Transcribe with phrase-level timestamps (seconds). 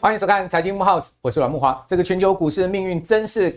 [0.00, 1.82] 欢迎收看《财经木 house》，我是阮木华。
[1.88, 3.50] 这个全球股市的命运真是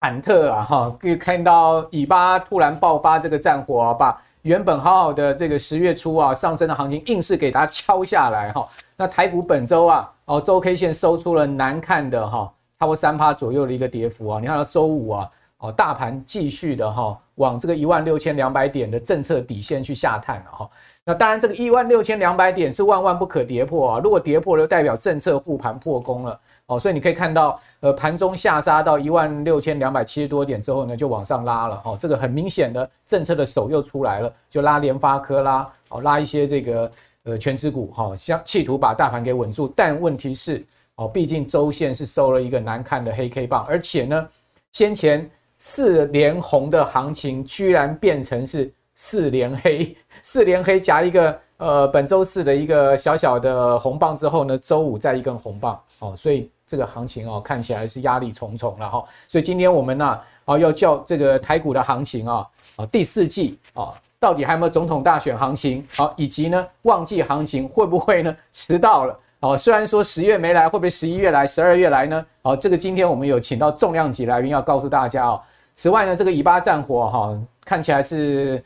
[0.00, 0.64] 忐忑啊！
[0.64, 8.66] 哈，可以看到以巴突然爆发这个战火啊，把原本好好的这个十月初啊上升的行情，硬是给它敲下来哈。
[8.96, 14.40] 那台股本周啊，哦周 K 线收出了难看的哈，差不多三趴左右的一个跌幅啊。
[14.40, 15.28] 你看到周五啊，
[15.60, 20.70] 哦大盘继续的哈往这个一万六千两百点的政策底线去下探了哈。
[21.04, 24.00] 那当然，这个一万六千两百点是万万不可跌破啊！
[24.02, 26.78] 如果跌破了，代表政策护盘破功了哦。
[26.78, 31.96] 所以你可以看到，呃，盘中下杀到一万六千两百七十多点之后呢，就往上拉了哦。
[31.98, 36.92] 这个很明显的政策的手又出来了，就拉联发科拉哦，拉一些这个
[37.24, 39.72] 呃权值股哈，想企图把大盘给稳住。
[39.74, 40.64] 但问题是
[40.96, 44.28] 哦，毕竟周线是收了一个难看的黑 K 棒，而且呢，
[44.70, 45.28] 先前
[45.60, 49.96] 四连红的行情居然变成是四连黑。
[50.22, 59.04] 四连黑夹一个呃，本周四的一个小小的红棒之后呢，周五再一根红棒哦，所以这个行情哦看起来是压力重重了哈。
[59.28, 69.56] 所以今天我们呢啊要叫这个台股的行情啊啊第四季啊到底还有没有总统大选行情啊，以及呢旺季行情会不会呢迟到了哦？
[69.56, 72.26] 虽然说十月没来，会不会十一月来、十二月来呢？
[72.42, 75.40] 哦，这个今天我们有请到重量级来宾要告诉大家哦。
[75.80, 78.62] 此外呢，这个以巴战火哈看起来是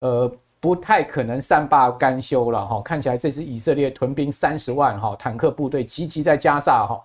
[0.00, 0.30] 呃。
[0.60, 7.00] 不太可能善罢甘休了哈，看起来这次以色列屯兵三十万哈坦克部队集集在加萨哈，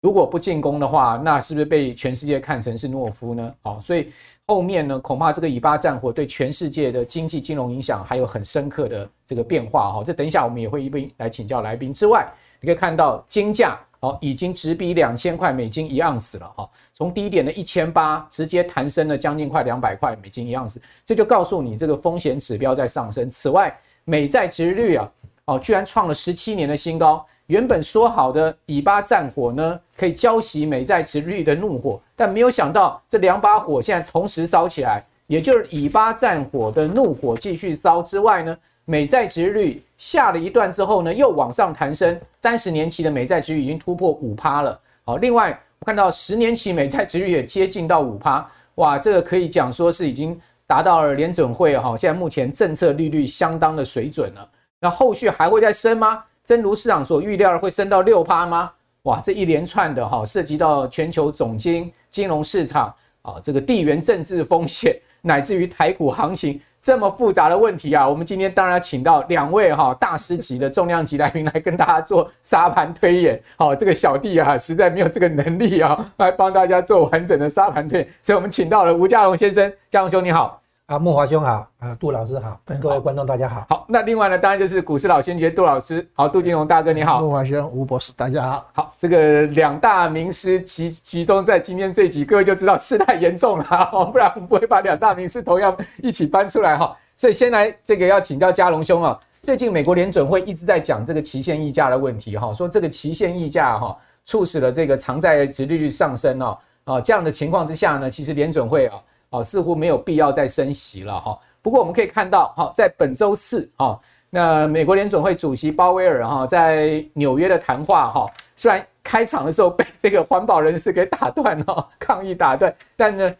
[0.00, 3.54] 如果不进攻的话，那是不是被全世界看成是懦夫呢？
[3.60, 4.10] 好，所以
[4.46, 10.02] 后面呢，恐怕这个以巴战火对全世界的经济金融影响还有很深刻的这个变化哈。
[10.02, 11.92] 这等一下我们也会一并来请教来宾。
[11.92, 12.26] 之外，
[12.60, 13.78] 你可以看到金价。
[14.00, 23.28] 哦，已经直逼两千块美金一盎司了哈，从低点的一千八直接弹升了将近快两百块美金一盎司，这就告诉你这个风险指标在上升。
[23.28, 25.10] 此外，美债殖率啊，
[25.46, 27.26] 哦，居然创了十七年的新高。
[27.46, 38.56] 原本说好的以巴战火呢，可以浇熄美债殖率的怒火，但没有想到这两把火现在同时烧起来，也就是以巴战火的怒火继续烧之外呢。
[38.90, 44.80] 美债殖率下了一段之后呢，又往上弹升，三十年期的美债殖率已经突破五趴了。
[45.04, 54.48] 好，另外我看到十年期美债殖率也接近到五趴，哇，这个可以讲说是已经达到了联准会哈，现在目前政策利率相当的水准了。
[54.80, 56.24] 那后续还会再升吗？
[56.42, 58.72] 真如市场所预料的会升到六趴吗？
[59.02, 66.58] 哇，这一连串的哈，涉及到全球总金、金融市场啊，这个地缘政治风险，乃至于台股行情。
[66.80, 73.40] 这么复杂的问题啊，我们今天当然要请到两位哈大师级的重量级来宾来跟大家做沙盘推演。
[73.56, 80.62] 好，这个小弟啊实在没有这个能力啊，来帮大家做完整的沙盘推演，所以我们请到了吴家龙先生，家龙兄你好。
[80.88, 83.66] 啊，木华兄好，啊，杜老师好，各位观众大家好。
[83.68, 87.20] 好，那另外呢，当然就是股市老先觉杜老师，好，杜金龙大哥你好。
[87.20, 88.66] 木华兄，吴博士大家好。
[88.72, 93.64] 好，这个两大名师集集中在今天这集，各位就知道事态严重了，
[94.10, 96.96] 不然我们不会把两大名师同样一起搬出来哈。
[97.18, 103.94] 所以先来这个要请教嘉龙兄啊，最近美国联准会一直在讲这个期限溢价的问题哈，说这个期限溢价哈
[104.24, 108.96] 促使了这个长债殖利率上升哦，啊这样的情况之下呢，其实联准会啊
[109.30, 111.38] 啊似乎没有必要再升息了哈。
[111.60, 113.98] 不过我们可以看到，哈，在本周四，哈，
[114.30, 123.34] 那美国联准会主席鲍威尔，哈，在纽约的谈话，哈，虽然开场的时候被这个环保人士给打断了，抗议打断，但呢，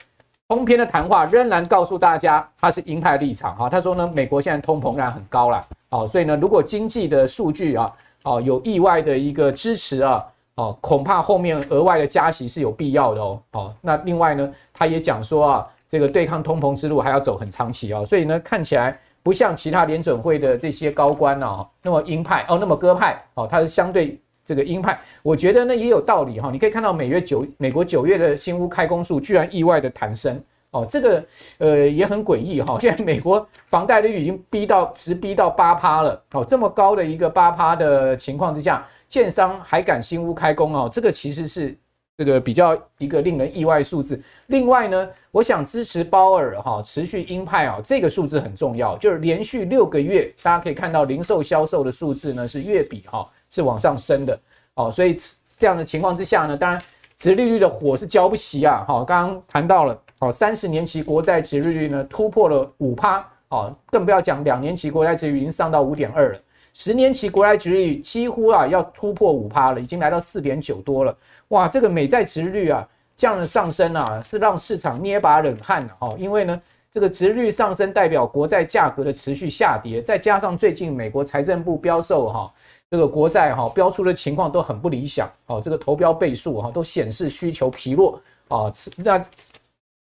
[0.48, 7.90] 通篇的谈话仍然告诉大家，他是鹰派立场，哈，他说呢，美国现在通膨量很高了，好，所以呢，如果经济的数据啊，
[8.24, 10.26] 哦，有意外的一个支持啊，
[10.56, 15.66] 哦，恐怕后面额外的加息是有必要的哦，哦，那另外呢，他也讲说啊。
[15.88, 25.00] 这个对抗通膨之路还要走很长期哦，所以呢，看起来不像其他联准会的这些高官哦，那么鹰派哦，那么鸽派哦，它是相对这个鹰派。
[25.22, 30.38] 我觉得呢也有道理哈，你可以看到美月九美国九月的新屋开工数居然意外的弹升
[30.72, 31.24] 哦，这个
[31.56, 32.78] 呃也很诡异哈。
[32.78, 41.74] 现在美国房贷利率已经逼到直逼到八趴了哦，这么高的一个八趴的情况之下，建商还敢新屋开工哦，这个其实是。
[42.18, 44.20] 这个比较一个令人意外数字。
[44.48, 54.36] 另外呢，我想支持鲍尔哈持续鹰派啊，这个数字很重要，就是连续六个月，大家可以看到零售销售的数字呢是月比哈是往上升的
[54.74, 55.16] 哦，所以
[55.46, 56.80] 这样的情况之下呢，当然
[57.16, 58.84] 殖利率的火是浇不熄啊。
[58.88, 66.38] 好，刚刚谈到了哦，三十年期国债殖利率呢突破了五趴哦，更不要讲两年期国债殖利率已经上到五点二了。
[66.78, 71.12] 十年期国债殖利率几乎啊要突破五趴了，已经来到四点九多了。
[71.48, 76.14] 哇，这个美债殖率啊这样的上升啊，是让市场捏把冷汗了哈。
[76.16, 82.54] 因为呢，这个殖率上升代表国债价格的持续下跌，再加上最近美国财政部标售哈
[82.88, 89.18] 这个国债哈标出的情况都很不理想，哦，这个投标倍数哈都显示需求疲弱啊，那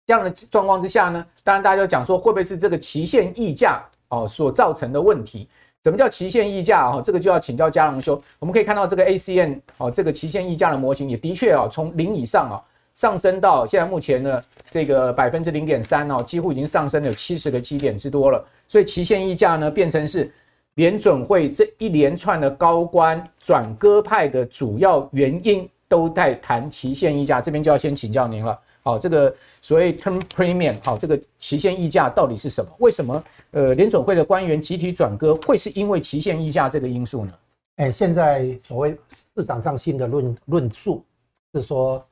[0.04, 5.48] 这样的状况之下呢，当然大家就讲说会不会是这个期限溢价哦所造成的问题？
[5.88, 7.00] 什么叫期限溢价啊？
[7.02, 8.20] 这个就要请教嘉龙兄。
[8.38, 12.60] 我们可以看到这个 ACN 哦，这个期限溢价的模型也的确啊从零以上啊。
[12.94, 18.44] 上升到现在目前呢，这个百分之零点三哦，几乎已经上升了有七十个基点之多了。
[18.66, 20.30] 所以期限溢价呢，变成是
[20.74, 27.40] 联准会这一连串的高官转鸽派的主要原因，都在谈期限溢价。
[27.40, 28.58] 这边就要先请教您了。
[28.88, 32.70] 好，这个所谓 term premium，好，这个期限溢价到底是什么？
[32.78, 37.32] 为什么呃联准会的官员集体转割，会是因为期限溢价这个因素呢？
[37.76, 38.96] 哎，现在所谓
[39.36, 41.04] 市场上新的论论述
[41.52, 42.02] 是说。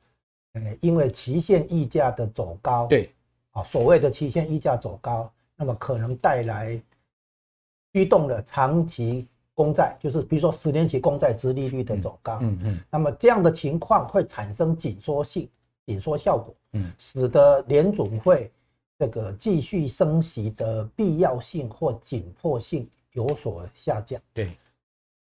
[0.81, 3.11] 因为期限溢价的走高，对，
[3.51, 6.81] 啊，所谓的期限溢价走高，那么可能带来
[7.93, 15.47] 驱动了长期公债，就是比如说十年期公债殖利率的走高，嗯嗯，那么这样的情况会产生紧缩性、
[15.87, 18.51] 紧缩效果，嗯，使得联总会
[18.99, 24.55] 这个继续升息的必要性或紧迫性有所下降，对，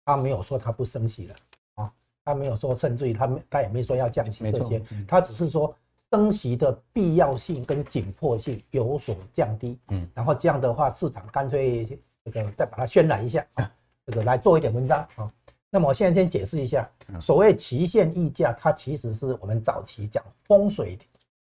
[0.06, 1.36] 他没有说他不升息了
[1.76, 1.94] 啊。
[2.24, 5.76] 他没有说，甚至于他没，他也没说要降息这些，他只是说
[6.10, 9.78] 升息的必要性跟紧迫性有所降低。
[9.90, 13.70] 嗯，然后这样的话，市场干脆这个再把它渲染一下啊，
[14.06, 15.30] 这个来做一点文章啊。
[15.74, 16.88] 那么我现在先解释一下，
[17.20, 21.04] 所谓期限溢价，它其实是我们早期讲风水的。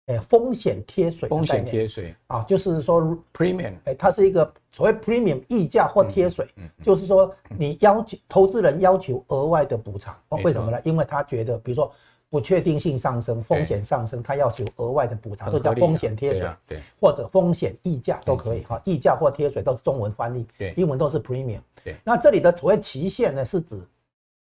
[0.08, 2.14] 哎，风险贴水，风险贴水。
[2.28, 3.02] 啊，就是说
[3.34, 10.78] premium，哎，它是一个所谓 premium 溢价或贴水，嗯，就是说你要求投资人要求额外的补偿，哦，为什么呢？
[10.84, 11.90] 因为他觉得，比如说
[12.30, 23.82] 不确定性上升，风险上升，他要求额外的补偿，这叫风险贴水，对，或者风险溢价都可以哈，溢价或贴水都是中文翻译，对，英文都是 premium，对，那这里的所谓期限呢，是指。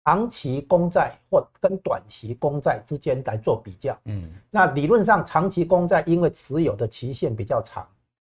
[0.06, 7.88] 长期公债或跟短期公债之间来做比较，嗯，那理论上长期公债因为持有的期限比较长，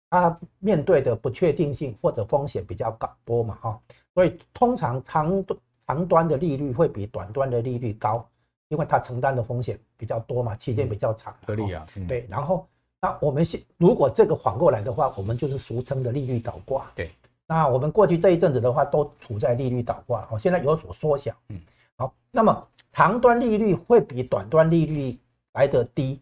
[0.08, 3.80] 它面对的不确定性或者风险比较高多嘛，哈，
[4.14, 8.26] 所以通常长端长端的利率会比短端的利率高，
[8.68, 12.26] 因为它承担的风险比较多嘛，期间比较长，合理啊，对。
[12.30, 12.66] 然后
[13.02, 17.10] 那我们现如果这个反过来的话，我们就是俗称的利率倒挂，对。
[17.48, 21.60] 那我们过去这一阵子的话，都处在利率倒挂，哦，现在有所缩小，嗯，
[21.96, 25.16] 好，那么长端利率会比短端利率
[25.52, 26.20] 来得低，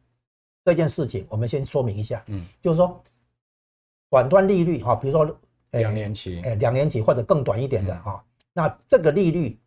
[0.66, 3.02] 这件事情我们先说明一下，嗯，就是说
[4.10, 5.34] 短端利率哈，比如说
[5.70, 8.22] 两年期，哎，两年期或者更短一点的哈，
[8.52, 9.58] 那这个利率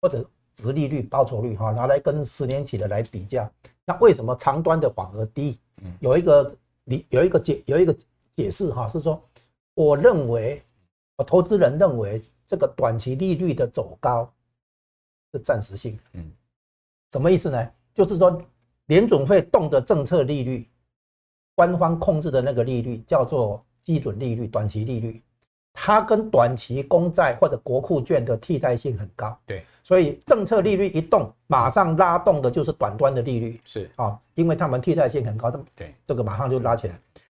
[0.00, 3.46] 或者值利率报酬率哈，拿来跟十年期的来比较，
[3.84, 5.58] 那为什么长端的反而低？
[6.00, 7.94] 有一个理有一个解有一个
[8.34, 9.22] 解释哈，是说
[9.74, 10.62] 我认为。
[11.24, 14.32] 投资人认为这个短期利率的走高
[15.32, 16.30] 是暂时性，嗯，
[17.12, 17.70] 什么意思呢？
[17.94, 18.40] 就是说
[18.86, 20.66] 联总会动的政策利率，
[21.54, 25.22] 官方控制的那个利率叫做基准利率，短期利率，
[25.72, 33.90] 它跟短期公债或者国库券的替代性很高，对，所以政策利率一动，马上拉动的就是短端的利率，是。
[33.96, 36.98] 啊，因为他们替代性很高，对，这个马上就拉起来。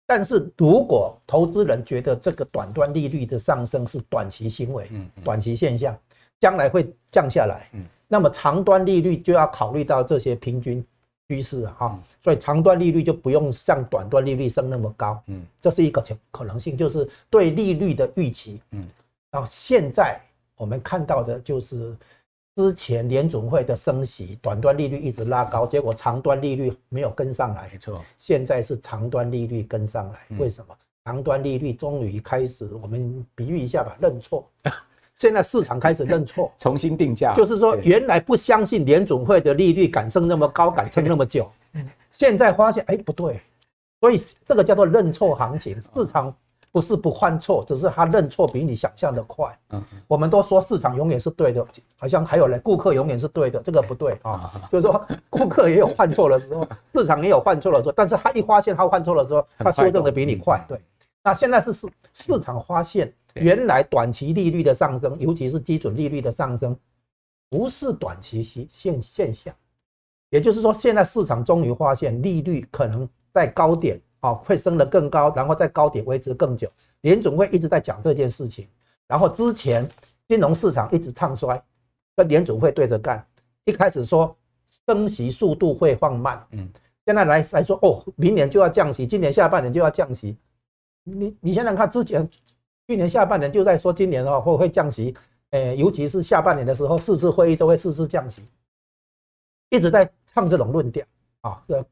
[0.09, 5.95] 但是如果投资人觉得这个短端利率的上升是短期行为，嗯，短期现象，
[6.39, 10.83] 将来会降下来，嗯，那么长端利率就要考虑到这些平均
[11.27, 18.87] 趋势啊，哈，所以长端利率就不用像短端利率升那么高，嗯，这是一个可能性，就是对利率的预期，嗯，
[19.29, 20.19] 然后现在
[20.55, 21.95] 我们看到的就是。
[22.55, 27.69] 之前联准会的升息，短端利率一直拉高，结果长端利率没有跟上来。
[27.71, 30.75] 没错，现在是长端利率跟上来，为什么？
[31.05, 34.45] 长端利率终于开始，我们比喻一下吧，认错。
[35.15, 41.49] 现在市场开始认错， 重新定价，就是说原来不相信联准会的利率敢升那么高，敢撑那么久，
[42.11, 43.39] 现在发现哎不对，
[44.01, 46.35] 所以这个叫做认错行情，市场。
[46.71, 49.57] 不是不犯错，只是他认错比你想象的快。
[49.69, 51.65] 嗯，我们都说市场永远是对的，
[51.97, 54.51] 好像还有人顾客永远是对的，这个不对啊。
[54.71, 60.63] 就是说顾客也有犯错的时候，市场也有犯错的时候，但是他一发现他犯错的时候，他修正的比你快。
[60.67, 60.79] 对，
[61.23, 66.77] 那现在是市市场发现原来短期利率的上升，尤其是基准利率的上升，
[67.49, 69.53] 不是短期现现象，
[70.29, 73.99] 也就是说现在市场终于发现利率可能在高点。
[74.19, 76.69] 啊，会升得更高，然后在高点维持更久。
[77.01, 78.67] 联总会一直在讲这件事情，
[79.07, 79.87] 然后之前
[80.27, 81.61] 金融市场一直唱衰，
[82.15, 83.25] 跟联总会对着干。
[83.65, 84.35] 一开始说
[84.85, 86.69] 升息速度会放慢，嗯，
[87.05, 90.37] 现在来来说哦，明年就要降息，今年下半年就要降息。
[91.03, 92.27] 你你想想看，之前
[92.87, 95.15] 去年下半年就在说今年的话会会降息，
[95.51, 98.43] 诶，尤其是下半年的时候，四次会议都会四次降息，
[99.69, 101.05] 一直在唱这种论调
[101.41, 101.85] 啊，这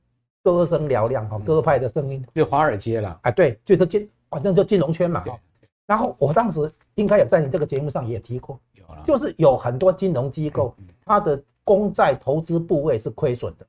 [0.47, 5.37] 歌声嘹亮哈，歌派的声音，就华尔街了，哎，对，就是金，反正就金融圈嘛，哈。
[5.85, 8.57] 然后我当时应该有在你这个节目上也提过，
[9.05, 10.73] 就是有很多金融机构，
[11.05, 13.65] 它的公债投资部位是亏损的，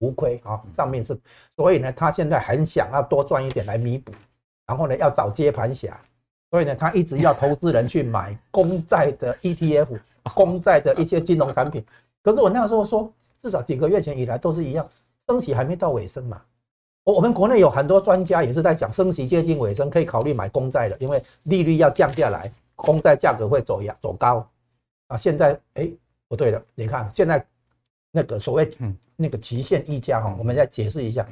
[0.00, 1.18] 无亏啊，上面是，
[1.56, 4.12] 所以呢，他现在很想要多赚一点来弥补，
[4.66, 5.98] 然后呢，要找接盘侠，
[6.50, 9.98] 所以呢，他一直要投资人去买公债的 ETF，
[10.34, 11.82] 公债的一些金融产品。
[12.22, 13.10] 可是我那时候说，
[13.42, 14.86] 至少几个月前以来都是一样，
[15.30, 16.42] 升息还没到尾声嘛。
[17.04, 24.44] 我我们国内有很多专家也是在讲，升息接近尾声，可以考虑买公债了，因为利率要降下来，公债价格会走压走高。
[25.06, 25.88] 啊，现在哎
[26.26, 27.46] 不对了，你看现在
[28.10, 28.68] 那个所谓
[29.14, 31.24] 那个期限溢价哈，我们再解释一下。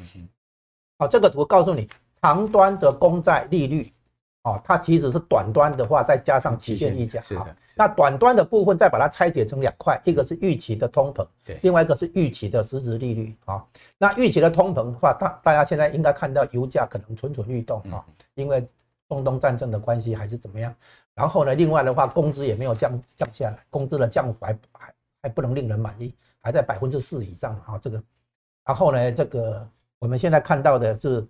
[0.98, 1.88] 好，这个图告诉你
[2.22, 3.92] 长端的公债利率。
[4.48, 7.20] 哦，它其实是短端的话，再加上期限溢价。
[7.20, 7.56] 是的。
[7.76, 13.36] 那短端的部分再把它拆解成两块，一个是预期的通膨，对，另外一个是预期的实质利率。
[13.44, 13.64] 啊，
[13.98, 18.66] 那预期的通膨的话，大大家现在应该看到油价可能蠢蠢欲动啊，因为
[19.08, 20.74] 中东战争的关系还是怎么样。
[21.14, 27.78] 然后呢，另外的话，工资也没有降降下来，工资的降幅还还还不能令人满意，还在百分之四以上啊。
[27.82, 28.02] 这个，
[28.64, 31.26] 然后呢，这个我们现在看到的是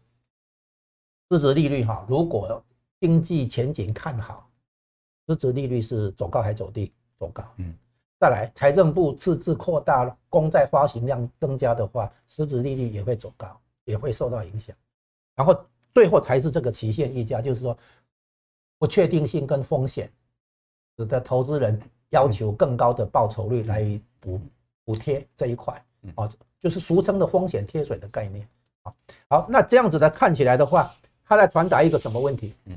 [1.30, 2.62] 实质利率哈，如果
[3.00, 4.50] 经济前景看好，
[5.28, 6.92] 实质利率是走高还走低？
[7.18, 7.44] 走高。
[7.56, 7.74] 嗯，
[8.18, 14.74] 再来，财政部赤字扩大了，公债发行量增加的话，实质利率也会走高，也会受到影响。
[15.36, 15.64] 然后
[15.94, 17.76] 最后才是这个期限溢价，就是说
[18.78, 20.10] 不确定性跟风险，
[20.96, 24.40] 使得投资人要求更高的报酬率来补
[24.84, 25.80] 补贴这一块
[26.16, 26.28] 啊，
[26.60, 28.48] 就是俗称的风险贴水的概念。
[29.28, 30.92] 好，那这样子的看起来的话，
[31.24, 32.54] 它在传达一个什么问题？
[32.64, 32.76] 嗯。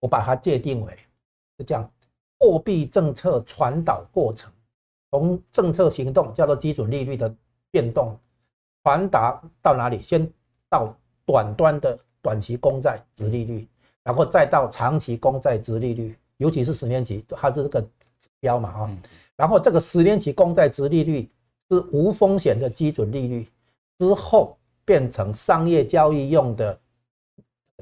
[0.00, 0.92] 我把它界定为
[1.58, 1.90] 是这样，
[2.38, 4.52] 货币政策传导过程，
[5.10, 7.34] 从政策行动叫做基准利率的
[7.70, 8.18] 变动，
[8.84, 10.02] 传达到哪里？
[10.02, 10.30] 先
[10.68, 13.66] 到短端的短期公债殖利率，
[14.02, 18.98] 然后再到长期公债殖利率，尤其是十年期，它是这个指标嘛啊。
[19.34, 21.30] 然后这个十年期公债殖利率
[21.70, 23.48] 是无风险的基准利率，
[23.98, 26.78] 之后变成商业交易用的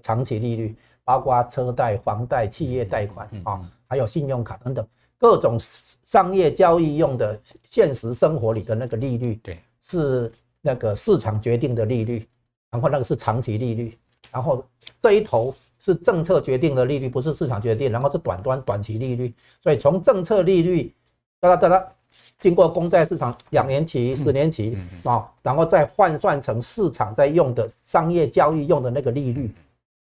[0.02, 0.76] 长期利率。
[1.04, 4.86] 包括车贷、房贷、企业贷款啊，还有信用卡等等
[5.18, 12.26] 各种商业交易用的现实生活里的那个利率，对，是那个市场决定的利率，
[12.70, 13.96] 然后那个是长期利率，
[14.30, 14.64] 然后
[15.00, 20.94] 这一头是政策决定的利率，不是市场决定，然后是短端短期利率，所以从政策利率
[21.38, 21.92] 哒哒哒哒，
[22.40, 29.54] 经过公债市场两年期、十年期啊，然后再换算成市场在用的商业交易用的那个利率。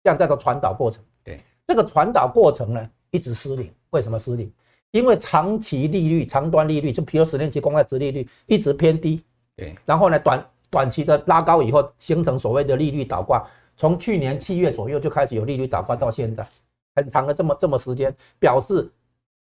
[0.09, 1.03] 这样叫做传导过程。
[1.23, 3.71] 对，这个传导过程呢，一直失灵。
[3.91, 4.51] 为什么失灵？
[4.91, 9.23] 因为长期利率、长端利率，就比如十年期公债殖利率一直偏低。
[9.55, 13.45] 对，然后呢，短短期的拉高以后，形成所谓的利率倒挂。
[13.77, 16.47] 从去年七月左右就开始有利率倒挂，到现在
[16.95, 18.91] 很长的这么这么时间，表示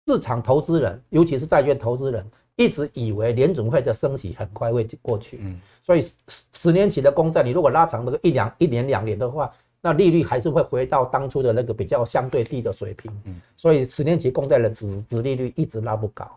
[0.05, 5.39] 市场投资人，尤其是债券投资人，一直以为联准会的升息很快会过去。
[5.41, 6.15] 嗯，所以十
[6.53, 13.11] 十年期的公债，你如果拉长那个一两一年两年的话，那利率还是会回到当初的那个比较相对低的水平，
[13.55, 16.27] 所以十年期公债的殖殖利率一直拉不高。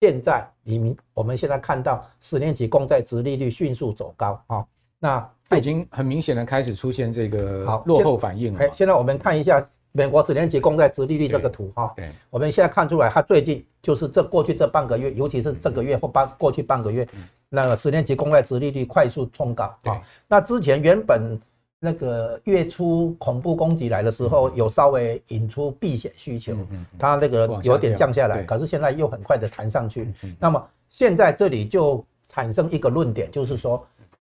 [0.00, 4.64] 现在你们我们现在看到十年期公债值利率迅速走高啊，
[4.98, 8.60] 那它已经很明显的开始出现这个好落后反应了。
[8.72, 11.94] 现在我们看一下美国十年期公债值利率这个图哈，
[12.30, 17.06] 我们现在看出来，它最近就是这过去这半个月，尤其是这个月或半过去半个月，
[17.50, 20.00] 那个十年期公债值利率快速冲高啊。
[20.26, 21.38] 那之前原本。
[21.82, 26.54] 那个月初恐怖攻击来的时候，有稍微引出避险需求，
[26.98, 30.12] 它那个有点降下来，可是现在又很快的弹上去。
[30.38, 33.84] 那么现在这里就产生一个论点，就是说，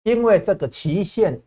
[0.04, 1.38] 因为这个期限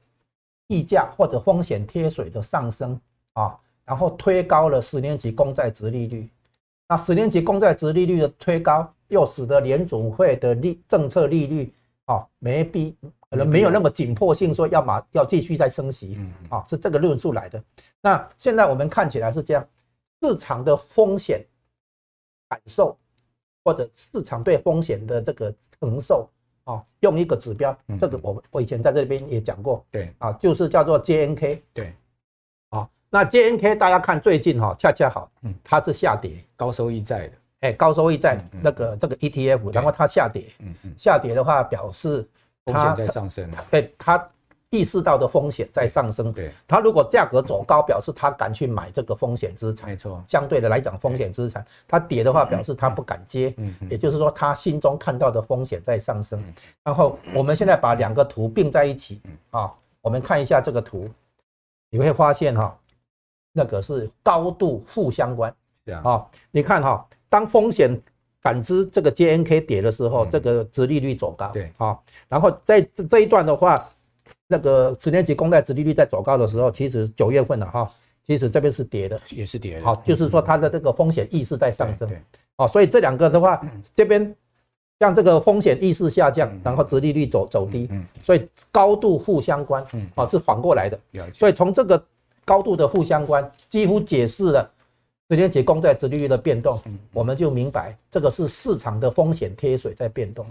[0.67, 2.99] 溢价或者风险贴水的上升
[3.33, 6.27] 啊，然后推高了十年期公债值利率。
[6.89, 11.71] 那十年期公债值利率的推高，又使得联总会的利政策利率
[12.05, 12.97] 啊没必。
[13.29, 16.19] 可能没有那么紧迫性，说要马要继续再升息，
[16.49, 17.63] 啊，是这个论述来的。
[17.99, 19.67] 那现在我们看起来是这样，
[20.21, 21.43] 市场的风险
[22.47, 22.95] 感受
[23.63, 26.29] 或者市场对风险的这个承受，
[26.65, 31.95] 啊，用一个指标，这个我我以前在这边也讲过，对，啊，就是叫做 JNK，对，
[32.69, 42.25] 啊，那 JNK 大家看最近哈，恰恰好，嗯，它是下跌，高收益债的，哎，高收益债那个这个 ETF，然后它下跌，嗯嗯，下跌的话表示。
[42.65, 44.29] 风险在上升，对它
[44.69, 46.31] 意识到的风险在上升。
[46.31, 49.89] 对，他如果价格走高，表示他敢去买这个风险资产。
[49.89, 53.53] 没错，相对的来讲，风险资产它跌的话，表示他不敢接。
[53.57, 56.41] 嗯，也就是说，他心中看到的风险在上升。
[56.85, 61.09] 然后我们现在把两个图并在一起啊，我们看一下这个图，
[61.89, 62.73] 你会发现哈，
[63.51, 65.53] 那个是高度负相关。
[66.01, 67.99] 啊，你看哈，当风险
[68.39, 71.47] 感知这个 JNK 跌的时候，这个殖利率走高。
[71.47, 71.97] 对，啊，
[72.29, 73.89] 然后在这这一段的话。
[74.45, 77.89] 那个十年期公债殖利率在走高的时候，其实九月份了哈，
[78.27, 79.85] 其实这边是跌的，也是跌的。
[79.85, 82.07] 好，就是说它的这个风险意识在上升。
[82.57, 83.59] 哦，所以这两个的话，
[83.95, 84.35] 这边
[84.99, 87.89] 让这个风险意识下降，然后殖利率走走低，
[88.21, 89.83] 所以高度负相关。
[90.13, 90.99] 哦，是反过来的。
[91.33, 92.05] 所以从这个
[92.45, 94.69] 高度的负相关，几乎解释了
[95.29, 96.79] 十年期公债殖利率的变动，
[97.11, 100.45] 我们就明白这个是市场的风险贴水在变动，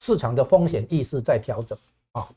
[0.00, 1.76] 市场的风险意识在调整。
[2.12, 2.28] 啊。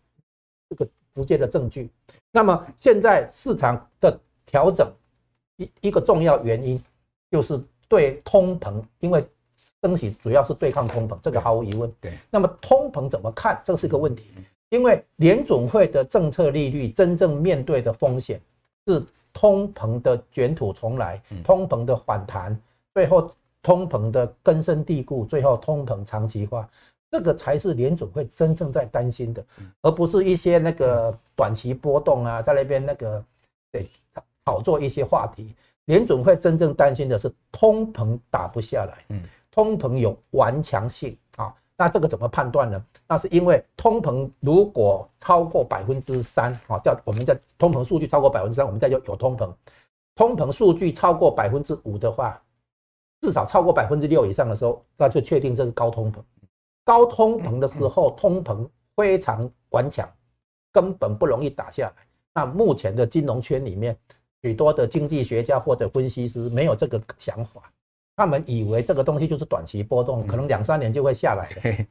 [0.68, 1.88] 这个直接的证据。
[2.32, 4.92] 那么现在市场的调整
[5.58, 6.84] 一一个重要原因
[7.30, 9.24] 就是对通膨，因为
[9.84, 11.90] 升息主要是对抗通膨，这个毫无疑问。
[12.02, 12.18] 对。
[12.32, 13.62] 那么通膨怎么看？
[13.64, 14.24] 这是一个问题。
[14.70, 18.42] 因为联总会的政策利率真正面对的风险
[18.88, 19.02] 是
[19.36, 22.58] 通膨的卷土重来，通膨的反弹，
[22.94, 23.30] 最后
[23.62, 26.68] 通膨的根深蒂固，最后通膨长期化。
[27.12, 29.46] 这个才是联总会真正在担心的，
[29.82, 33.24] 而不是一些那个短期波动啊，在那边那个
[33.72, 35.54] 对炒炒作一些话题。
[35.86, 41.54] 联总会真正担心的是通膨打不下来，嗯，通膨有顽强性啊。
[41.78, 42.86] 那这个怎么判断呢？
[43.08, 49.54] 那是因为通膨如果超过百分之三啊，叫我们在通膨数据超过百分之三，我们再就有通膨。
[50.16, 52.42] 通膨数据超过百分之五的话，
[53.22, 56.18] 至少超过百分之六以上的时候，那就确定这是高通膨。
[56.86, 58.66] 高通膨的时候，通膨
[58.96, 60.10] 非常顽强，
[60.72, 62.08] 根本不容易打下来。
[62.34, 63.98] 那目前的金融圈里面，
[64.42, 67.70] 许多的经济学家或者分析师没有这个想法，
[68.16, 71.86] 他们以为这个东西就是短期波动，可能两三年就会下来的。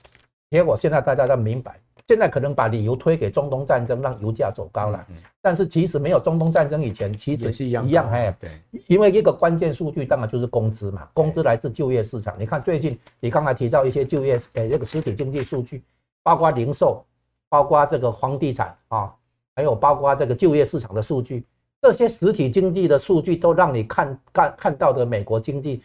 [0.50, 1.78] 结果现在大家都明白。
[2.06, 5.06] 现在可能把理由推给中东战争，让油价走高了。
[5.40, 8.10] 但是其实没有中东战争以前，其实是一样一样。
[8.10, 8.50] 哎，对，
[8.86, 12.36] 因为一个关键数据当然就是工资嘛，工资来自就业市场。
[12.38, 15.82] 你看最近你刚才提到一些就业，呃，这个实体经济数据，
[16.22, 17.02] 包括零售，
[17.48, 19.10] 包括这个房地产啊，
[19.56, 21.46] 还有包括这个就业市场的数据，
[21.80, 25.82] 这些实体经济的数据都让你看看看到的美国经济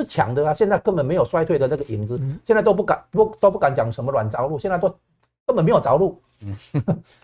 [0.00, 0.54] 是强的啊。
[0.54, 4.94] 现在根本没有衰退的那个影子，现在都不敢不都不敢讲什么软着陆，现在都。
[5.46, 6.54] 根本没有着陆，嗯，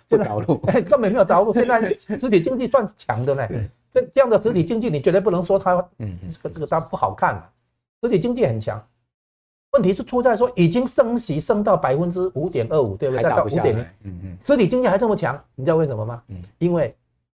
[0.09, 1.55] 不着陆， 哎，根本没有着陆。
[1.55, 3.49] 现在实体经济算强的呢，
[3.95, 7.41] 这这样的实体经济，你绝对不能说它，嗯，这个这个它不好看。
[8.03, 8.85] 实体经济很强，
[9.75, 13.23] 问题是出在说已经升息升到百分之五点二五，对不对？
[13.23, 16.21] 到五点零，嗯嗯，实体经济还这么强，你知道为什么吗？
[16.27, 16.93] 嗯，因为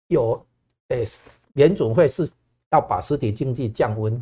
[0.07, 0.43] 有，
[0.87, 1.05] 诶，
[1.53, 2.27] 联总会是
[2.71, 4.19] 要把实体经济降温。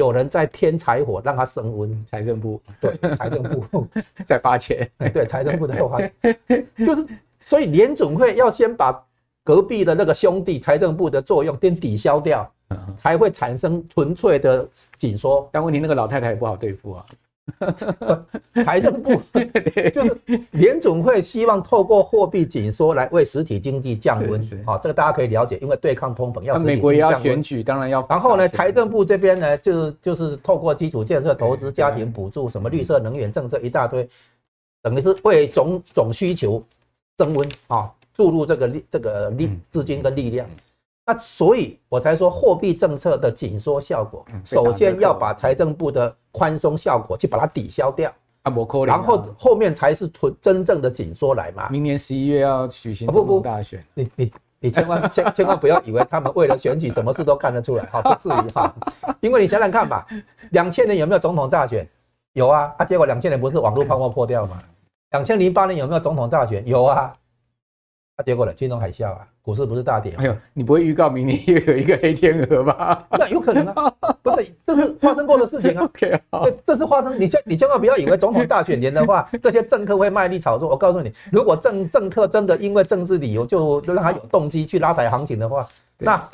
[0.00, 2.04] 有人在添柴火，让它升温。
[2.06, 3.86] 财政部对，财政部
[4.24, 4.90] 在发钱。
[5.12, 6.12] 对，财政部 在发钱，
[6.78, 7.06] 就是
[7.38, 8.98] 所以联准会要先把
[9.44, 12.50] 隔壁的那个兄弟财政部的作用先抵消掉，
[12.96, 14.66] 才会产生纯粹的
[14.98, 15.46] 紧缩。
[15.52, 17.04] 但问题那个老太太也不好对付啊。
[18.64, 19.20] 财政部。
[19.92, 20.16] 就是
[20.52, 26.58] 联总会希望透过货币紧缩来为实体经济降温，好，这个大家可以了解，因为对抗通膨要。
[26.58, 28.04] 美国也要选举，当然要。
[28.08, 34.08] 然后呢，财政部这边呢，就是就是透过基础建设投资、家庭补助、什么绿色能源政策一大堆，
[34.82, 36.62] 等于是为总总需求
[37.16, 40.46] 增温啊，注入这个力、这个力资金跟力量。
[41.06, 48.52] 那所以我才说货币政策的紧缩效果，首先要把财政部的宽松效果去把它抵消掉啊，
[48.86, 51.68] 然后后面才是纯真正的紧缩来嘛。
[51.68, 58.72] 明年十一月要举行总统大选，你你你千万千千万不要以为他们为了选举什么事都看得出来，好，不至于哈。
[59.20, 60.06] 因为你想想看吧，
[60.50, 61.88] 两千年有没有总统大选？
[62.34, 64.58] 有啊，啊，结果两千年不是网络泡沫破掉吗？
[65.10, 66.64] 两千零八年有没有总统大选？
[66.68, 67.12] 有啊。
[68.22, 68.52] 结果呢？
[68.52, 70.14] 金融海啸啊，股市不是大跌。
[70.18, 73.06] 哎呦，你不会预告明年又有一个黑天鹅吧？
[73.10, 73.90] 那有可能啊，
[74.22, 75.84] 不是，这是发生过的事情啊。
[75.84, 80.68] OK，这这是发生，你千你千万不要以为总统大选年的话，这些政客会卖力炒作。
[80.68, 85.66] 我告诉你，如果政政客真的因为政治理由就让他有动机去拉抬行情的话，
[85.98, 86.28] 那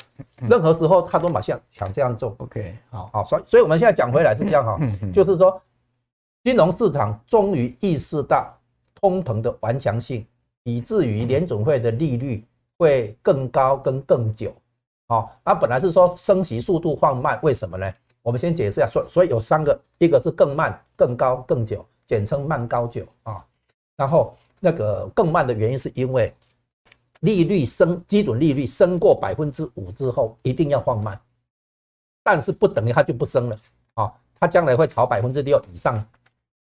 [0.47, 2.35] 任何时候他都马上想这样做。
[2.39, 4.79] OK，好，好，所以所以我们现在讲回来是这样哈，
[5.13, 5.61] 就是说
[6.43, 8.53] 金融市场终于意识到
[8.95, 10.25] 通膨的顽强性。
[10.67, 12.43] 以至于联准会的利率
[12.77, 14.53] 会更高跟更久，
[15.07, 17.89] 好，那本来是说升息速度放慢，为什么呢？
[18.21, 23.41] 我们先解释一下，所所以有三个，一个是更慢、更高、更久，简称慢高久啊。
[23.95, 26.33] 然后那个更慢的原因是因为
[27.21, 31.17] 利率升，基准利率升过百分之五之后，一定要放慢，
[32.21, 33.57] 但是不等于它就不升了
[33.93, 36.05] 啊，它将来会朝百分之六以上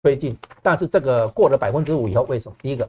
[0.04, 0.38] 推进。
[0.62, 2.56] 但是这个过了百分之五以后，为什么？
[2.62, 2.88] 第一个，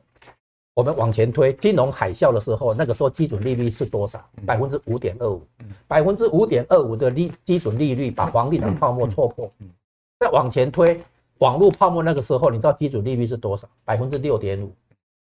[0.78, 4.24] 我们往前推，金融海啸的时候，那个时候基准利率是多少？
[4.46, 5.42] 百分之五点二五，
[5.88, 9.50] 百分之五点二五的利基准利率把房地产泡沫戳破。
[10.20, 11.00] 再往前推，
[11.38, 13.68] 网络泡沫那个时候，你知道基准利率是多少？
[13.84, 14.70] 百分之六点五。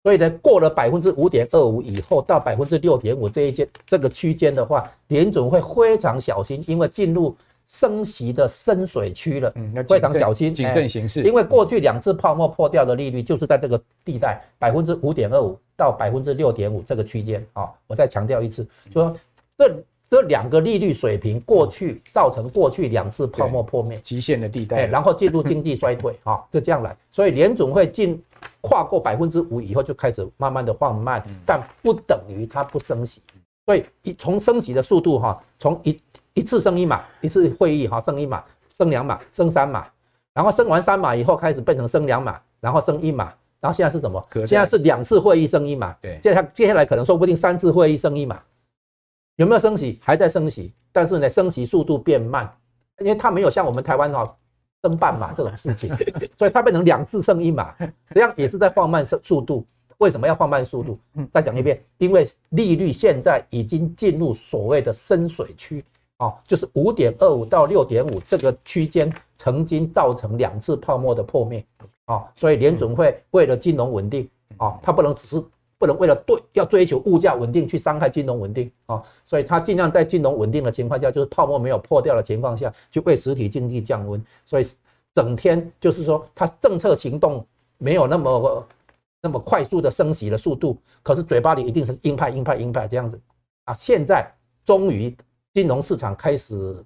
[0.03, 7.35] 所以呢，过了百分之五点二五以后，到百分之六点五这一间这个区间的话，联准会非常小心，因为进入
[7.71, 11.23] 升息的深水区了，嗯，非常小心，谨慎行事。
[11.23, 17.71] 因为过去两次泡沫破掉的利率就是在这个地带，百分之五点二五到百分之六点五这个区间啊。
[17.87, 19.17] 我再强调一次，就说
[19.57, 26.97] 这这两个利率水平过去造成过去两次泡沫破灭极限的地带，然后进入经济衰退 啊，就这样来。
[27.13, 28.23] 所以联总会进。
[28.63, 33.21] 跨过百分之五以后就开始慢慢的放慢，但不等于它不升息，
[33.67, 36.01] 所以一从升息的速度哈，从一
[36.41, 38.43] 一次升一码，一次会议哈升一码，
[38.75, 39.87] 升两码，升三码，
[40.33, 44.27] 然后升完三码以后开始变成升两码，然后升一码，然后现在是什么？
[44.33, 48.41] 现在是两次会议升一码，对，接下接下来可能说不定三次会议升一码，
[49.37, 50.01] 有没有升息？
[50.03, 52.51] 还在升息，但是呢升息速度变慢，
[53.01, 54.37] 因为它没有像我们台湾哈。
[54.83, 55.95] 升半码这种事情，
[56.39, 57.75] 所以它变成两次升一码，
[58.15, 59.67] 这样也是在放慢速速度。
[59.99, 60.99] 为什么要放慢速度？
[61.35, 65.85] 再讲一遍，因为利率现在已经进入所谓的深水区
[66.21, 71.63] 哦，就是五点二五到六点五这个区间，曾经造成两次泡沫的破灭
[72.07, 75.45] 啊，所以联准会为了金融稳定啊，它不能只是。
[75.81, 84.23] 不能为了对要追求物价稳定去伤害金融稳定啊，所以他尽量在金融稳定的情况下，就是泡沫没有破掉的情况下，去为实体经济降温。
[84.45, 84.67] 所以
[85.15, 87.43] 整天就是说，他政策行动
[87.79, 88.69] 没有那么
[89.23, 93.19] 那么快速的升息的速度，可是嘴巴里一定是鹰派鹰派鹰派这样子
[93.65, 93.73] 啊。
[93.73, 94.31] 现在
[94.67, 95.17] 终于
[95.53, 96.85] 金融市场开始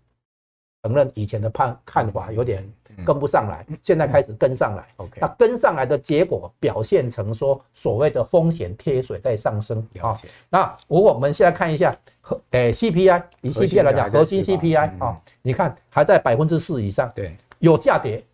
[0.83, 2.66] 承认以前的判看法有点。
[3.05, 4.87] 跟不上来，现在开始跟上来。
[4.98, 10.14] OK，那跟上来的结果表现成说，所谓的风险贴水在上升啊。
[10.48, 11.92] 那如果我们现在看一下，
[12.53, 18.24] 诶 CPI，以 CPI 来讲，核心 CPI 啊，你看还在百分之四以上，对，有下跌，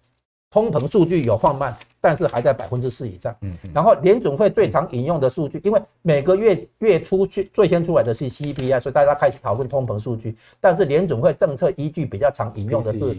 [0.50, 3.36] 通膨数据有放慢，但是还在百分之四以上。
[3.42, 10.36] 嗯，然后联总会最常引用的数据，因为每个月月初去最先出来的是 CPI，所以大家开始讨论通膨数据。
[10.60, 13.16] 但是联总会政策依据比较常引用的是。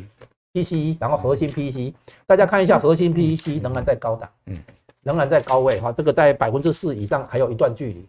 [0.54, 1.94] PCE，然后核心 PCE，
[2.28, 4.58] 大家看一下核心 PCE 仍然在高档，嗯，
[5.02, 8.06] 仍然在高位哈，这个在百分之四以上还有一段距离。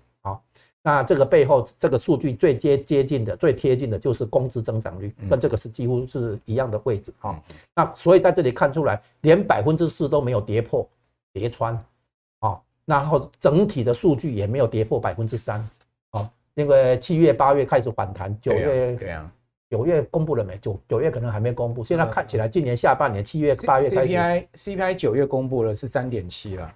[0.84, 7.42] 好，那这个背后这个数据最接接近的、最贴近的就是工资增长率，跟这个是几乎是一样的位置哈。
[7.74, 10.88] 那所以在这里看出来，连百分之四都没有跌破、
[11.32, 11.74] 跌穿，
[12.40, 15.60] 啊，然后整体的数据也没有跌破百分之三，
[16.10, 19.32] 啊，因为七月、八月开始反弹，九月对啊。
[19.70, 20.58] 九月公布了没？
[20.58, 21.82] 九九月可能还没公布。
[21.82, 24.12] 现在看起来，今年下半年七月、八月开始。
[24.12, 26.74] CPI CPI 九月公布了是三点七了，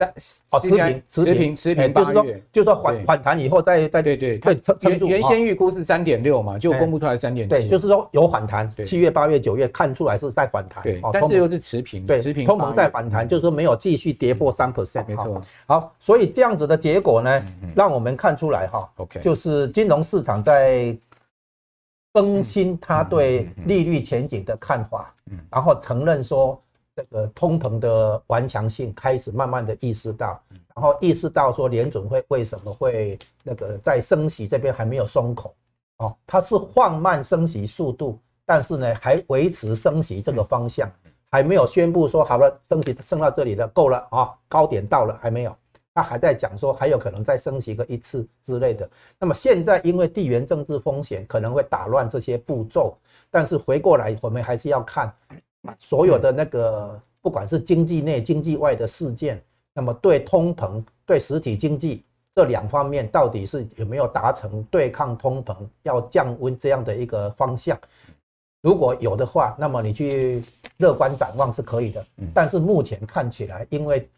[0.00, 0.08] 但
[0.50, 7.50] 哦持平持平持平，就是说就是说反反弹以后再再对对对原原先预估是三点六嘛，就公布出来三点七。
[7.50, 8.66] 对，就是说有反弹。
[8.86, 12.46] 七月、八月、九月看出来是在反弹，对，但是又是持平，对，持平。
[12.46, 15.42] 通膨在反弹，就是说没有继续跌破三 percent，没错。
[15.66, 20.96] 好，所以这样子的结果呢，让我们看出来哈，OK，就是金融市场在。
[22.12, 25.14] 更新他对利率前景的看法，
[25.48, 26.60] 然后承认说
[26.96, 30.42] 这个通膨的顽强性开始慢慢的意识到，
[30.74, 35.54] 然后意识到说联准会为什么会那个在升息这边还没有松口，
[35.98, 40.90] 哦，它是放慢升息速度，但是呢还维持升息这个方向，
[41.30, 45.56] 还没有宣布说好了升息升到这里了够了啊，高点到了还没有。
[45.92, 48.88] 他还在讲说还有可能再升息个一次之类的。
[49.18, 52.96] 那么现在因为地缘政治风险可能会打乱这些步骤，
[53.28, 55.12] 但是回过来我们还是要看
[55.78, 59.42] 所有的那个不管是经济内经济外的事件，
[59.74, 67.78] 那么对通膨对实体经济这两方面到底是有没有达成对抗通膨要降温这样的一个方向？
[68.62, 70.42] 如果有的话，那么你去
[70.78, 72.06] 乐观展望是可以的。
[72.34, 74.08] 但是目前看起来因为。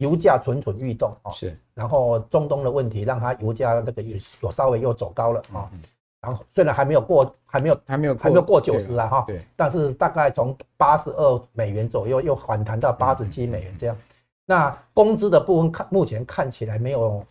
[0.00, 5.95] 油价蠢蠢欲动啊，是，然后中东的问题让它油价那个有有稍微又走高了啊，然
[6.34, 13.96] 后虽然还没有过，还没有还没有还没有过九十啊哈，对，但是大概从八十二美元左右又反弹到八十七美元这样，
[14.44, 17.24] 那工资的部分看目前看起来没有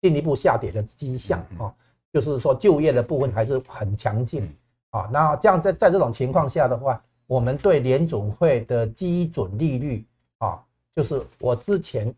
[0.00, 1.72] 进一步下跌的迹象啊，
[2.12, 4.50] 就是说就业的部分还是很强劲
[4.90, 10.04] 啊，那这样在在这种情况下的话，我们对联总会的基准利率
[10.38, 10.62] 啊。
[10.94, 12.14] 就是我之前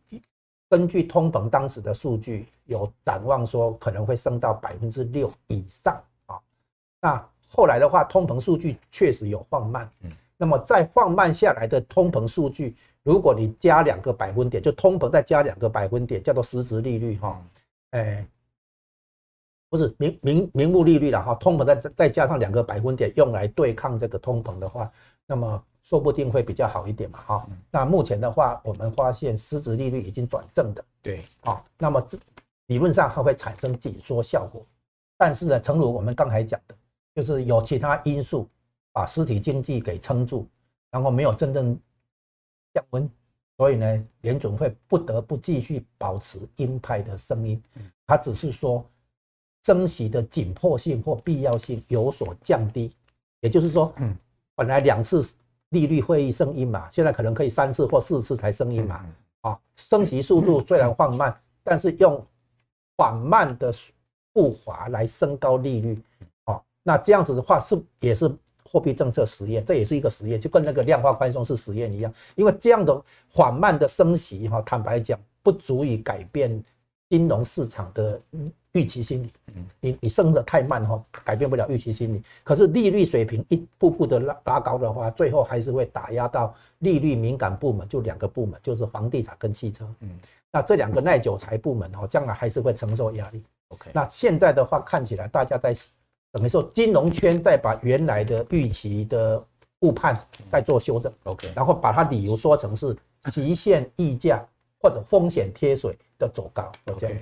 [0.75, 6.37] 根据通膨当时的数据，有展望说可能会升到百分之六以上啊。
[7.01, 9.89] 那后来的话，通膨数据确实有放慢。
[10.01, 17.41] 嗯，那么再放慢下来的通膨数据，如果你加两个百分点，就通膨再加两个百分点，叫做实质利率哈。
[17.91, 18.27] 哎，
[19.71, 24.91] 不是名名名目利率了哈，通膨再再加上两个百分点，用来对抗这个通膨的话，
[25.27, 25.65] 那么。
[25.85, 27.47] 说不定会比较好一点嘛，哈。
[27.71, 32.19] 那目前的话，我们发现实质利率已经转正的，对，啊，那么这
[32.69, 34.65] 理论上它会产生紧缩效果，
[35.19, 36.75] 但是呢，诚如我们刚才讲的，
[37.15, 38.49] 就是有其他因素
[38.95, 40.49] 把实体经济给撑住，
[40.91, 41.79] 然后没有真正
[42.73, 43.07] 降温，
[43.59, 47.63] 所以呢，联总会不得不继续保持鹰派的声音，
[48.07, 48.83] 它只是说
[49.65, 52.91] 升息的紧迫性或必要性有所降低，
[53.41, 54.17] 也就是说，嗯，
[54.55, 55.25] 本来两次。
[55.71, 59.05] 利率会议升鹰嘛，现在可能可以三次或四次才升鹰嘛。
[59.41, 62.25] 啊，升息速度虽然放慢，但是用
[62.97, 63.75] 缓慢的
[64.33, 66.01] 步伐来升高利率。
[66.45, 72.15] 啊，那这样子的话是也是货币政策实验，这也是一个实验，就跟那个量化宽松是实验一样。
[72.37, 76.63] 因为这样的缓慢的升息，哈，坦白讲不足以改变
[77.11, 78.21] 金融市场的。
[78.75, 79.33] 预期心理，
[79.81, 82.21] 你你升的太慢哈，改变不了预期心理。
[82.43, 89.89] 可是利率水平一步步的拉拉高的话，最后还是会打压到利率敏感部门，就两个部门，就是房地产跟汽车。
[90.01, 90.11] 嗯，
[90.51, 93.45] 那这两个耐久财部门哈，将来还是会承受压力。
[93.69, 95.73] OK，那现在的话看起来，大家在
[96.33, 99.41] 等于说金融圈在把原来的预期的
[99.83, 100.19] 误判
[100.51, 101.13] 在做修正。
[101.23, 102.97] OK，然后把它理由说成是
[103.33, 104.45] 极限溢价
[104.81, 106.73] 或者风险贴水的走高。
[106.87, 107.21] OK，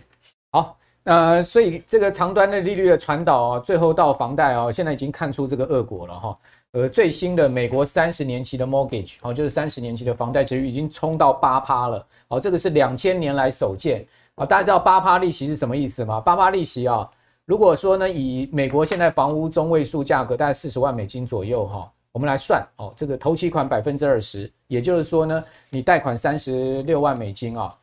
[0.51, 0.79] 好。
[1.05, 6.39] 呃，所以这个长端的利率的传导啊，最后到房贷啊，现在已经看出这个恶果了哈。
[6.71, 12.07] 呃，最新的美国三十年期的 mortgage，哦，就是三十年期的房贷，其实已经冲到八趴了。
[12.29, 14.47] 哦，这个是两千年来首见啊。
[14.47, 16.21] 大家知道八趴利息是什么意思吗？
[16.21, 17.11] 八趴利息啊，
[17.47, 27.75] 如果说呢，以美国现在房屋中位数价格大概四十万美金左右哈，我们来算哦，这个头期款百分之二十，也就是说呢，你贷款三十六万美金啊。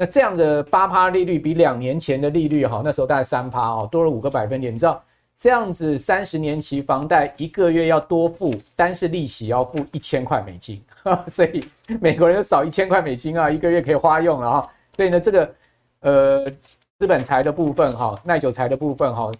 [0.00, 4.72] 那这样的八趴利率比两年前的利率哈，那时候大概三趴哦，多了五个百分点。
[4.72, 5.04] 你知道
[5.36, 10.82] 这样子三十年期房贷一个月要多付，单是利息要付一千块美金，
[11.28, 11.62] 所以
[12.00, 14.70] 美国人少一千块美金啊，一个月可以花用了哈。
[14.96, 15.54] 所以呢，这个
[16.00, 16.50] 呃
[16.98, 19.30] 资本财的部分哈，耐久财的部分哈，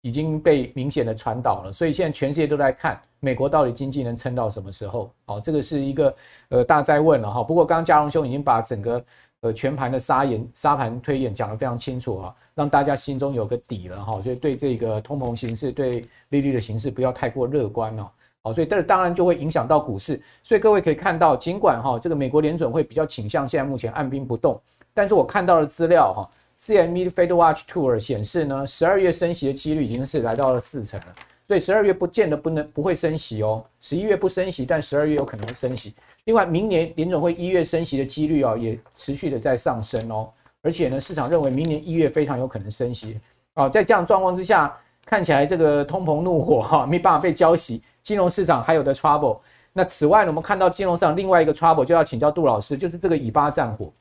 [0.00, 1.70] 已经被明显的传导了。
[1.70, 5.12] 所以现在全世界都在看美国到底经济能撑到什么时候？
[5.26, 6.14] 好，这个是一个
[6.48, 7.40] 呃大灾问了哈。
[7.44, 9.04] 不过刚刚嘉荣兄已经把整个。
[9.42, 18.08] 呃，全盘的沙眼沙盘推演讲得非常清楚啊，让大家心中有个底了哈，所以对这个通膨形势、对利率的形势不要太过乐观哦。
[18.44, 20.20] 好，所以这当然就会影响到股市。
[20.44, 24.60] 所以各位可以看到，尽管哈这个美国联准会比较倾向现在目前按兵不动，
[24.94, 31.06] 但是我看到的资料哈，CME Fed Watch Tour 显示呢，十二月升息的几率已经是来到了四成了。
[31.44, 35.92] 所以十二月不见得不能不会升息哦，十一月不升息，但十二月有可能会升息。
[36.24, 40.30] 另外，明年联总会一月升息的几率啊，也持续的在上升哦。
[40.62, 43.20] 而且呢，市场认为明年一月非常有可能升息
[43.54, 43.68] 啊。
[43.68, 44.72] 在这样状况之下，
[45.04, 49.40] 看起来这个通膨怒火哈没办法被浇熄，金融市场还有的 trouble。
[49.72, 53.92] 那此外呢，我们看到金融市场另外一个 trouble 就要请教杜老师，就是这个以巴战火。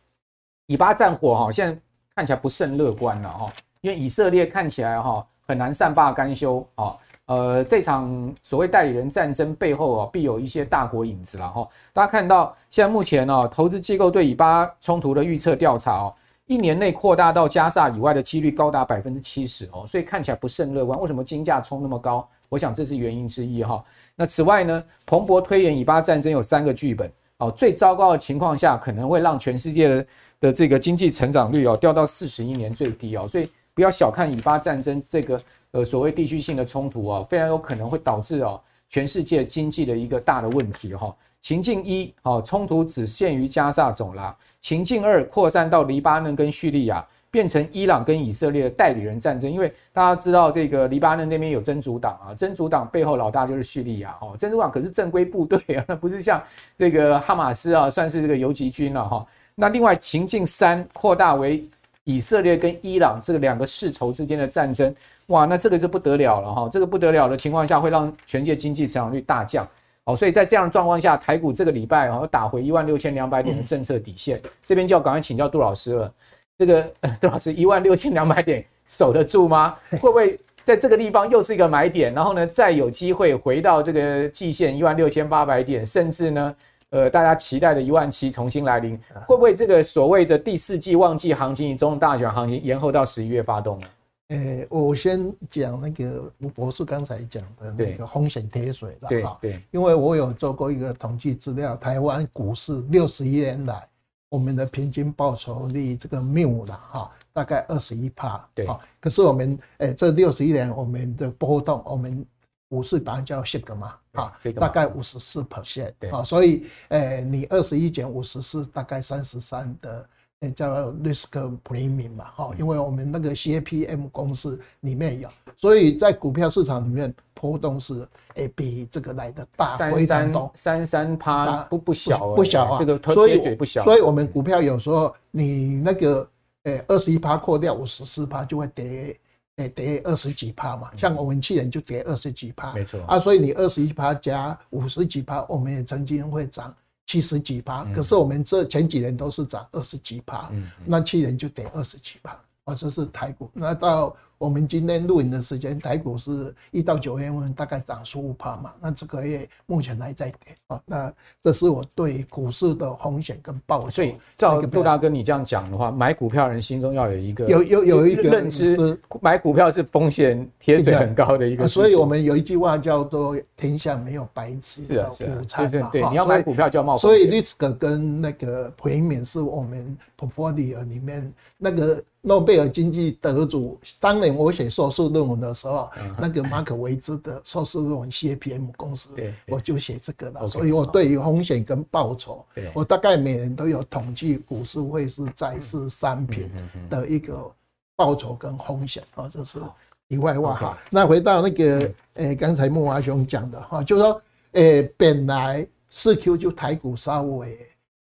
[0.67, 1.81] 以巴战火哈，现在
[2.15, 6.95] 看起来不甚乐观了哈，因为以色列看起来哈很难善罢甘休啊。
[7.31, 11.65] 呃，这场所谓代理人战争背后啊，必有一些大国影子了哈。
[11.93, 16.13] 大家看到，现在目前呢，投资机构对以巴冲突的预测调查哦，
[16.45, 20.99] 一年内扩大到加萨以外的几率高达百分之七十哦，所以看起来不甚乐观。
[20.99, 22.27] 为什么金价冲那么高？
[22.49, 23.81] 我想这是原因之一哈。
[24.13, 30.05] 那此外呢，彭博推演以巴战争有三个剧本哦，最糟糕的情况下可能会让全世界的
[30.41, 33.49] 的这个经济成长率哦掉到四十一年最低哦，所以。
[33.73, 35.41] 不要小看以巴战争这个
[35.71, 41.15] 呃所谓地区性的冲突啊，非常有可能会导致哦全世界经济的一个大的问题哈。
[41.39, 49.51] 情境一，好，冲突只限于加沙走廊；情境二，扩散到黎巴嫩跟叙利亚，变成伊朗跟以色列的代理人战争。
[49.51, 54.36] 因为大家知道这个黎巴嫩那边有真主党啊，真主党背后老大就是叙利亚哈。
[54.38, 56.43] 真主党可是正规部队啊，那不是像
[56.77, 59.25] 这个哈马斯啊，算是这个游击军了哈。
[59.55, 61.63] 那另外情境三，扩大为。
[62.05, 64.93] 以色列跟伊朗这个两个世仇之间的战争，
[65.27, 66.69] 哇，那这个就不得了了哈！
[66.71, 69.67] 这个不得了的情况下，会让全界经济成长率大降。
[70.03, 76.11] 好，所以在这样的状况下，台股这个礼拜啊，打回一万六千两百点的政策底线，这边就要赶快请教杜老师了。
[76.57, 76.81] 这个
[77.19, 79.75] 杜老师，一万六千两百点守得住吗？
[79.91, 82.11] 会不会在这个地方又是一个买点？
[82.15, 86.55] 然后呢，再有机会回到这个季线一万六千八百点，甚至呢？
[86.91, 93.88] 呃大家期待的一万七重新来临，会不会这个所谓的第四季旺季行情、总统大选行情延后到十一月发动呢？
[94.30, 103.86] 诶、欸，我先讲那个吴博士刚才讲的那个风险贴水了哈，对，因为我有做过一个统计资料，台湾股市六十一年来，
[104.30, 108.65] 我们的平均报酬率这个谬了哈，大概二十一帕，对，
[109.01, 112.25] 可是我们诶、欸、这六十一年我们的波动，我们
[112.71, 120.07] 股市把它叫 shake 嘛，啊，大概五十四 percent，啊，所以诶、欸、你二十一减五十四，大概三十三的。
[120.55, 121.29] 叫 risk
[121.63, 136.27] premium 嘛，哈，因为我们那个 CAPM 公式里面有，所以在股票市场里面波动是诶比这个来的大，非常多，三三趴不不小，不小啊，这个所以不小，所以我们股票有时候你那个
[136.63, 139.15] 诶二十一趴扣掉五十四趴就会跌
[139.62, 146.74] 诶跌二十几趴嘛，像我们去年就跌二十几趴，没错啊，所以你二十一趴加五十几趴，我们也曾经会涨。
[147.08, 150.50] 七十几趴，可是我们这前几年都是涨二十几趴，
[150.86, 153.52] 那去年就跌二十几趴，我，这是台股。
[153.54, 160.82] 那到我们今天录影的时间，台股是一到九月份大概涨十五趴嘛，那这个月目前还在跌啊。
[160.84, 163.91] 那这是我对股市的风险跟报酬。
[163.91, 171.67] 所以照杜大哥你这样讲的话，买股票人心中要有一个有有有一个认知，买股票是风险贴水很高的一个。
[171.67, 175.89] 所以我们有一句话叫做“天下没有白吃的午餐”嘛。
[175.91, 177.12] 对，你要买股票就要冒风险。
[177.12, 182.04] 所以 risk 跟那个 premium 是我们 portfolio 里面那个。
[182.23, 189.10] 诺贝尔经济得主，当年我写硕士论文的时候，那个马可维兹的硕士论文 CAPM 公司，
[189.47, 190.47] 我就写这个了。
[190.47, 196.51] 所以我对于风险跟报酬，我大概每年都有统计股市汇市债市商品
[196.91, 197.51] 的一个
[197.95, 199.60] 报酬跟风险啊，这是
[200.07, 200.77] 题外话哈。
[200.91, 207.57] 那回到那个，诶，刚才木华兄讲的哈，就是说，诶，本来四 Q 就台股稍微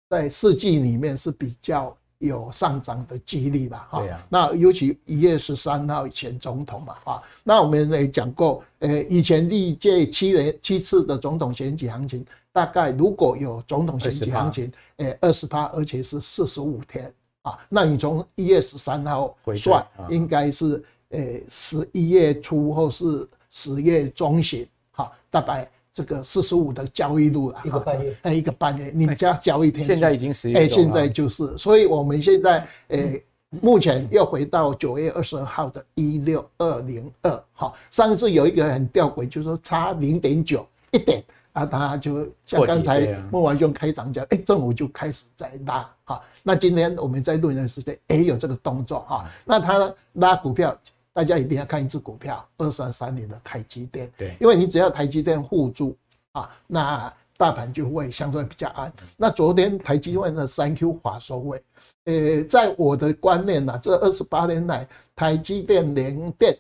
[0.08, 1.96] 在四季里面是比较。
[2.18, 4.02] 有上涨的几率吧，哈。
[4.28, 7.22] 那尤其一月十三号以前总统嘛，哈。
[7.42, 17.58] 那我们也讲过，呃，以前历届七年七次的总统选举行情，大概如果有总统选举行情，呃，二十八，而且是四十五天啊。
[17.68, 25.68] 那你从一月十三号算，应该是呃十一月初或是十月中旬，哈，大概。
[25.94, 50.76] 这个四十五的交易路了，一个半月，哎，一个半月，你加交易天，现在已经十一，哎，现在就是，所以我们现在，诶，目前又回到九月二十二号的一六二零二，好，上次有一个很吊诡，就是说差零点九一点啊，他就像刚才慕驊兄开场讲，哎，政府就开始在拉，好，那今天我们在录音的时间也有这个动作哈，那他拉股票。
[51.14, 54.10] 大家一定要看一只股票，二三三零的台积电。
[54.18, 55.96] 对，因为你只要台积电护住
[56.32, 58.92] 啊，那大盘就会相对比较安。
[59.16, 61.62] 那昨天台积电的三 Q 华收尾，
[62.06, 66.56] 呃，在我的观念呐，这二十八年来，台积电、联电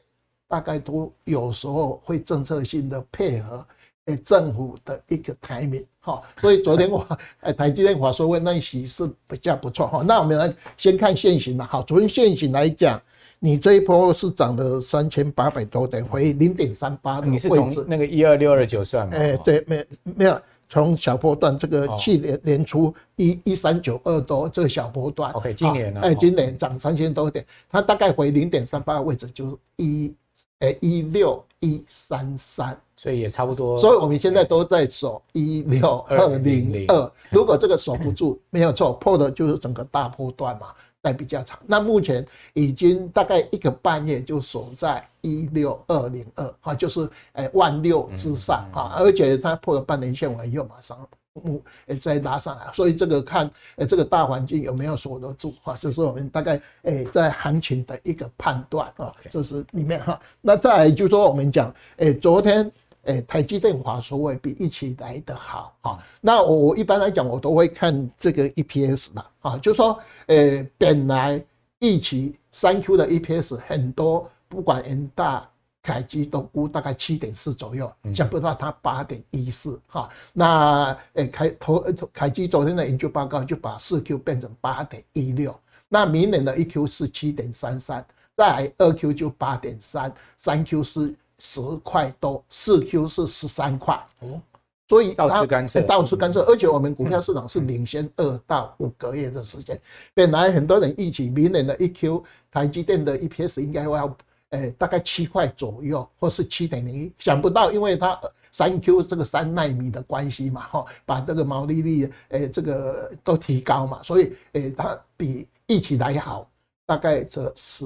[0.46, 3.66] 大概都有时候会政策性的配合，
[4.04, 6.22] 诶，政府的一个台面哈。
[6.40, 7.04] 所以昨天我
[7.40, 10.04] 诶 台积电华说会那一席是比较不错哈。
[10.06, 13.02] 那我们来先看现行的，好，昨天现行来讲。
[13.44, 17.32] 你这一波是涨了三千八百多点，回零点三八的位置。
[17.32, 19.12] 你是从那个一二六二九算吗？
[19.14, 25.30] 哎，对，没没有从小波段这个去年年初一一三九二多这个小波段。
[25.32, 26.00] OK，今年呢？
[26.00, 30.14] 哎，今年涨三千多点，它大概回零点三八的位置就是一
[30.60, 33.76] 哎一六一三三，所以也差不多。
[33.76, 40.68] 所以我们现在都在守一六二零二，如果这个守不住，没有错，破的就是整个大波段嘛。
[41.04, 50.98] 在比较长，那目前已经大概一个半月就守在一六二零二哈，就是诶万六之上啊，而且它破了半年线完以后马上
[51.34, 60.18] 目诶再拉上来，所以这个看诶这个大环境有没有锁得住哈，就是我们大概诶在行情的一个判断啊，这是里面哈。
[60.40, 62.72] 那再来就是说我们讲诶昨天。
[63.06, 65.98] 哎，台积电华说会比一起来的好哈。
[66.20, 71.42] 那我一般来讲，我都会看这个 EPS 的啊，就是说，呃，本来
[71.80, 75.48] 预期三 Q 的 EPS 很多，不管人大、
[75.82, 80.08] 凯基都估大概七点四左右，想不到它八点一四哈。
[80.32, 85.54] 那呃，凯投凯基昨天的研究报告就把四 Q 变成八点一六，
[85.88, 91.14] 那明年的一 Q 是七点三三，再二 Q 就八点三，三 Q 是。
[91.38, 94.40] 十块多，四 Q 是十三块哦，
[94.88, 99.78] 所以倒吃甘蔗，倒吃甘蔗，而且我们股票市场是领先二到五个月的时间。
[100.14, 104.16] 本来很多人预期明年的一 Q 台积电的 EPS 应该要
[104.50, 108.18] 诶大概七块左右，或是七点零一，想不到，因为它
[108.52, 116.48] 三 Q 这个三纳米的关系嘛，哈，把这个毛利率诶这个都提高嘛，所以诶它比预期来好，
[116.86, 117.84] 大概这十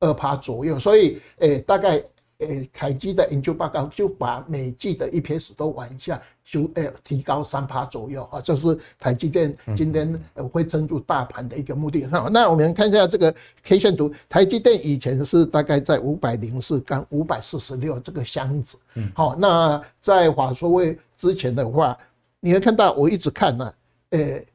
[0.00, 2.04] 二趴左右，所以诶大概。
[2.40, 10.20] 诶，凯基的研究报告就把每季的 EPS 都往下修，诶，提高三趴左右啊，这是台积电今天
[10.52, 12.04] 会撑住大盘的一个目的。
[12.06, 18.76] 好，那我们看一下这个 K 线图，台积电以前是大概在五百零四跟五百四十六这个箱子。
[18.94, 21.96] 嗯，好，那在华硕会之前的话，
[22.40, 23.74] 你会看到我一直看呢，
[24.10, 24.46] 诶，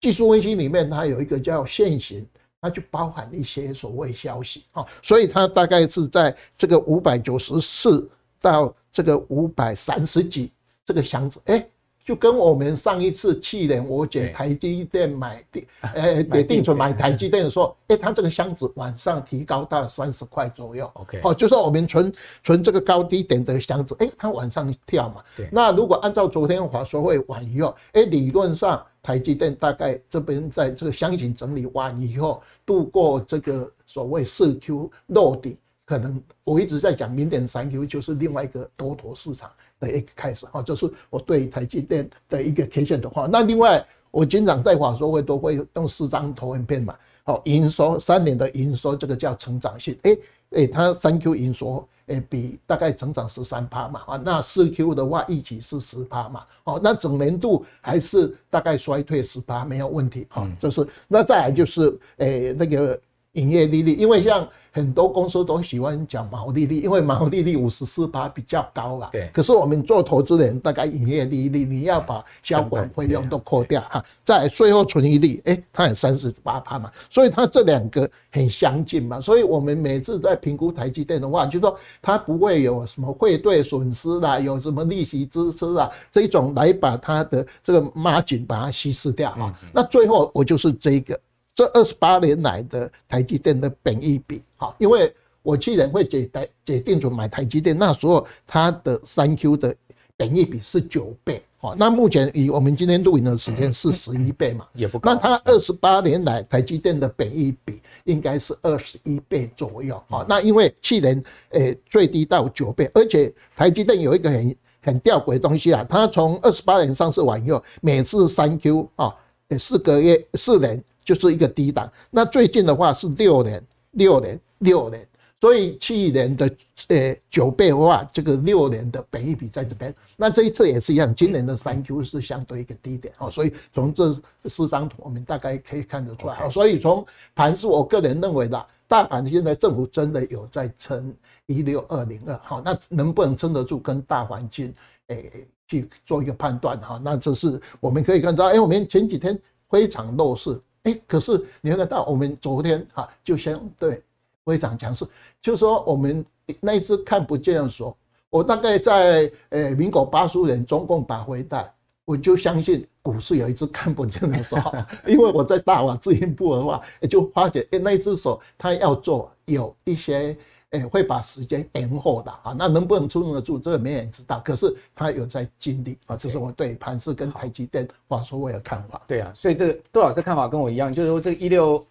[0.00, 2.26] 技术分析里面它有一个叫线型。
[2.60, 8.08] 它就包含一些所谓消息，啊，所以它大概是在这个五百九十四
[8.40, 10.52] 到这个五百三十几
[10.84, 11.68] 这个箱子，哎。
[12.08, 20.90] 就跟我们上一次去年我姐台积电买定，呃，给定存买台积电的时候，哎，它这个箱子晚上提高到三十块左右。
[20.94, 22.10] OK，好，就是我们存
[22.42, 25.22] 存这个高低点的箱子，哎，它往上跳嘛。
[25.36, 25.50] 对。
[25.52, 39.50] 那如果按照昨天华说会晚以后，哎，理论上台积电大概这边在这个箱型整理完以后，度过这个所谓四 Q 落底，可能我一直在讲，明年三 Q 就是另外一个多头市场。
[39.80, 43.28] 的一个开始哈，这是我对台积电的一个 K 线的话。
[43.30, 46.94] 那另外，我经常在华硕会都会用四张投影片嘛。
[47.24, 49.98] 好，营收三年的营收，这个叫成长性。
[50.02, 50.16] 哎
[50.52, 56.42] 哎，它三 Q 营收哎比大概成长十三趴嘛啊，那四 Q 的话一起是十趴嘛。
[56.64, 60.50] 哦，那整年度还是大概衰退十趴没有问题哈。
[60.58, 62.98] 就是那再来就是哎那个
[63.32, 64.48] 营业利率，因为像。
[64.70, 69.08] 很多公司都喜欢讲毛利率，因为毛利率五十四趴比较高了。
[69.10, 69.28] 对。
[69.32, 79.20] 可是我们做投资人，大概营业利率你要把销管费用都扣掉哈，在税后纯益率，哎，它也三十八趴嘛，所以它这两个很相近嘛。
[79.20, 89.58] 所以我们每次在评估台积电的话，就是说它不会有什么汇兑损失啦，有什么利息支出啊这一种来把它的这个 margin 把它稀释掉啊。
[89.72, 91.18] 那最后我就是这个。
[91.58, 99.74] 这二十八年来的台积电的本益比，好，因为我去年会解台解定主买台积电，那时候它的三 Q 的
[100.16, 105.12] 本益比是九倍，好，那目前以我们今天录影的时间是十一倍嘛，也不高。
[105.12, 119.12] 那它二十八年来台积电的本益比应该是二十一倍左右，好，那因为去年诶最低到九倍，而且台积电有一个很很吊诡的东西啊，它从二十八年上市完以后，每次三 Q 啊，
[119.58, 120.80] 四个月四年。
[121.08, 125.08] 就是一个低档，那最近的话是六年、六年、六年，
[125.40, 126.50] 所以去年的
[126.88, 129.94] 呃九倍的话，这个六年的本益比在这边。
[130.18, 134.14] 那这一次也是一样，今年的三 Q 是相对一个低点哦，所以从这
[134.50, 136.50] 四张图我们大概可以看得出来。
[136.50, 141.10] 所以从盘是我个人认为的，大盘现在政府真的有在撑
[141.46, 144.74] 一六二零二，好，那能不能撑得住，跟大环境
[145.06, 147.00] 诶去做一个判断哈。
[147.02, 149.40] 那这是我们可以看到，哎，我们前几天
[149.70, 150.60] 非常弱势。
[150.88, 154.02] 哎，可是你会看到，我们昨天哈就相对
[154.44, 155.06] 非常强势，
[155.42, 156.24] 就是说我们
[156.60, 157.96] 那一次看不见的时候，
[158.30, 161.70] 我大概在呃民国八十五年中共打回来，
[162.04, 164.72] 我就相信股市有一只看不见的时候，
[165.06, 170.36] 因为我在大华资讯部的话，也就发觉哎那一只手他要做有一些。
[170.70, 174.38] 哎，会把时间延后的啊，那能不能撑得住，这个没人知道。
[174.44, 179.00] 可是他有在经历啊，这是我对盘势跟台积电华硕我的看法。
[179.06, 181.82] 对啊，所以这个杜老师看法跟我一样，就是说这个一六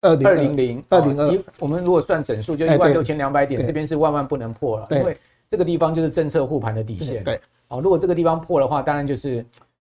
[0.00, 5.14] 二零二零零二零二，我们如果算整数，就一万六千两百点，这边是万万不能破了，因为
[5.46, 7.22] 这个地方就是政策护盘的底线。
[7.22, 9.44] 对，好，如果这个地方破的话，当然就是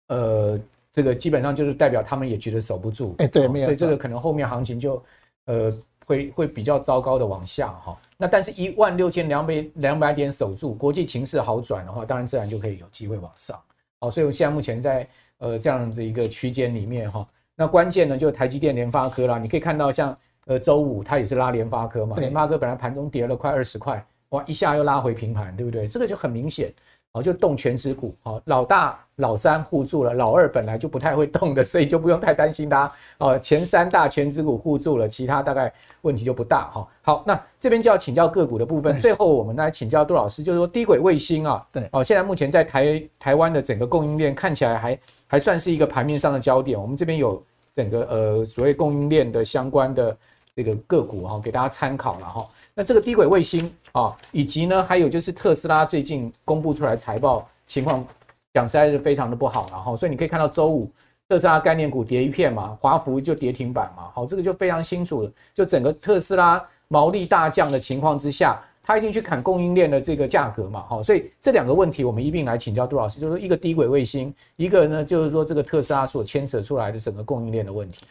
[0.08, 0.58] 呃，
[0.90, 3.14] 这个基本上就是代表他们也觉得守不住。
[3.18, 5.02] 哎，对，没有，所以这个可能后面行情就
[5.44, 5.70] 呃。
[6.06, 13.58] 会会比较糟糕的往下哈，那但是一万六千两百两百点守住，国际情势好转的话，当然自然就可以有机会往上。
[13.98, 15.08] 好，所以我现在目前在
[15.38, 20.14] 呃这样子一个区间里面哈，那关键呢就台积电、联发科啦，你可以看到像
[20.44, 25.88] 呃周五它也是拉联发科嘛，联发科本来盘中跌了快二十块，哇一下又拉回平盘，对不对？
[25.88, 26.70] 这个就很明显。
[27.12, 32.92] 好，就动全指股，好，老大老三护住了，老二本来就不太会动的，所以就不用太担心它。
[33.18, 36.86] 哦，前三大全指股护住了，其他大概问题就不大哈。
[37.02, 47.42] 好，那这边就要请教个股的部分，最后我们来请教杜老师，就是说低轨卫星啊，对，哦，现在目前在台台湾的整个供应链看起来还还算是一个盘面上的焦点，我们这边有
[47.74, 50.16] 整个呃所谓供应链的相关的。
[50.62, 52.46] 这个个股哈，给大家参考了哈。
[52.74, 58.06] 那这个低轨卫星啊，以及呢，还有就是特斯拉最近公布出来财报情况，
[58.52, 59.96] 讲实在是非常的不好了哈。
[59.96, 60.90] 所以你可以看到周五
[61.30, 64.10] 特斯拉概念股跌一片嘛，华孚就跌停板嘛。
[64.12, 78.04] 好，这个就非常清楚了，就整个特斯拉毛利大降的情况之下，他一定去砍供应链的这个价格嘛，哈，所以这两个问题我们一并来请教杜老师，就是一个低轨卫星，一个呢就是说这个特斯拉所牵扯出来的整个供应链的问题。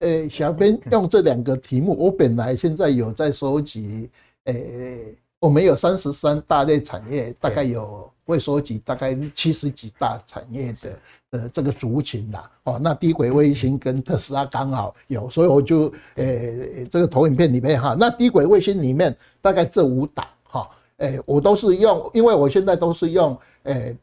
[0.00, 4.08] 呃，小编用这两个题目，我本来现在有在收集，
[4.44, 4.54] 呃，
[5.38, 10.98] 我们有三十三大类产业，大概有会收集大概七十几大产业的
[11.32, 12.50] 呃这个族群啦。
[12.64, 16.26] 哦，那低轨卫星跟特斯拉刚好有，所以我就呃
[16.90, 23.94] 这个投影片里面哈，那低轨卫星里面大概这五档哈，诶，我都是用，因为我现在都是用呃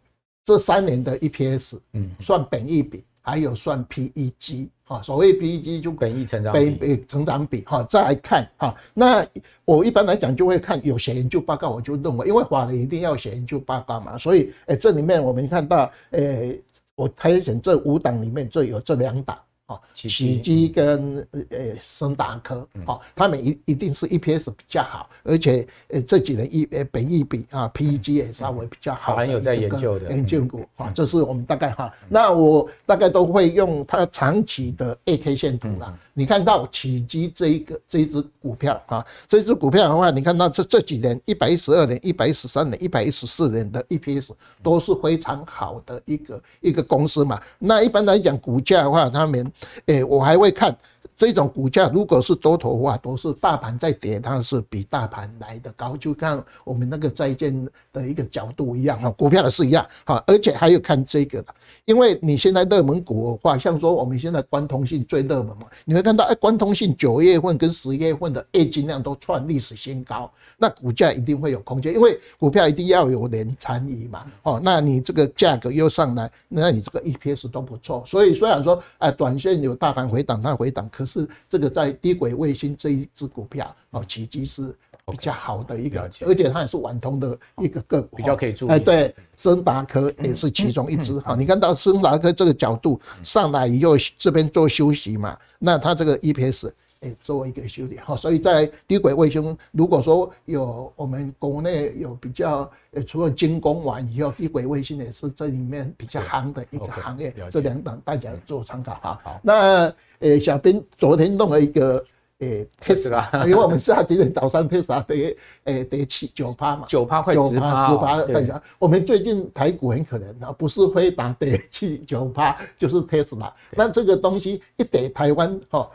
[0.46, 3.04] 这三年的 EPS，嗯，算本益比。
[3.28, 9.28] 还有算 PEG 哈，所谓 PEG 就本益成长比，成长比哈，再来看哈，那
[9.66, 16.58] 我一般来讲就会看有写研究报告，我就认为，因为法人一定要写研究报告嘛，所以诶这里面我们看到诶，
[16.96, 19.38] 我挑选这五档里面这有这两档。
[19.68, 35.94] 哦，启基跟呃森达科，哦，他们一一定是 EPS 比较好，而且呃这几年一呃本益比啊 PEG 也稍微比较好，还有在研究的研究股啊，这是我们大概哈，那我大概都会用它长期的 A K 线图啦。
[36.18, 44.32] 你看到启碁这一个这一只股票啊，这只股票的话，你看到这这几年一百一十二年、一百一十三年、一百一十四年的 EPS
[44.64, 47.40] 都是非常好的一个一个公司嘛。
[47.60, 49.52] 那一般来讲，股价的话，他们，
[49.86, 50.76] 诶、我还会看。
[51.18, 61.52] 这种股价如果是多头的话，都是大盘在跌，它是比大盘来的高，就看我们那个债券的一个角度一样哈，股票的是一样哈，而且还有看这个的，
[61.86, 81.07] 因为你现在热门股的话，像说我们现在光通信最热门嘛，你会看到哎，光通信九月份跟十月份的业绩量都创历史新高，那股价一定会有空间，因为股票一定要有人参与嘛，哦，那你这个价格又上来，那你这个 EPS 都不错，所以虽然说哎，短线有大盘回档，它回档可。
[81.08, 88.70] 是这个在低轨卫星这一支股票哦，奇迹是比较好的一个，而且它也是网通的一个个股，比较可以注意。
[88.70, 91.34] 哎，对，升达科也是其中一支哈。
[91.34, 98.18] 你看到升达科这个角度上来以后，这边做休息嘛，那它这个 EPS 哎做一个修理哈。
[98.18, 109.22] 所以在低轨卫星，如果说有我们国内有比较，呃，除了精工完以后，低轨卫星也是这里面比较夯的一个行业，这两档大家做参考哈。
[109.24, 109.94] 好，那。
[110.20, 112.04] 诶，小编昨天弄了一个
[112.40, 123.54] 诶特斯拉，因为我们知道今天早上特斯拉跌诶得七九趴嘛，九趴快十趴，十趴大家，我们最近台股很可能啊，不是辉达得七九趴，就是特斯拉。
[123.72, 125.88] 那这个东西一跌，台湾哈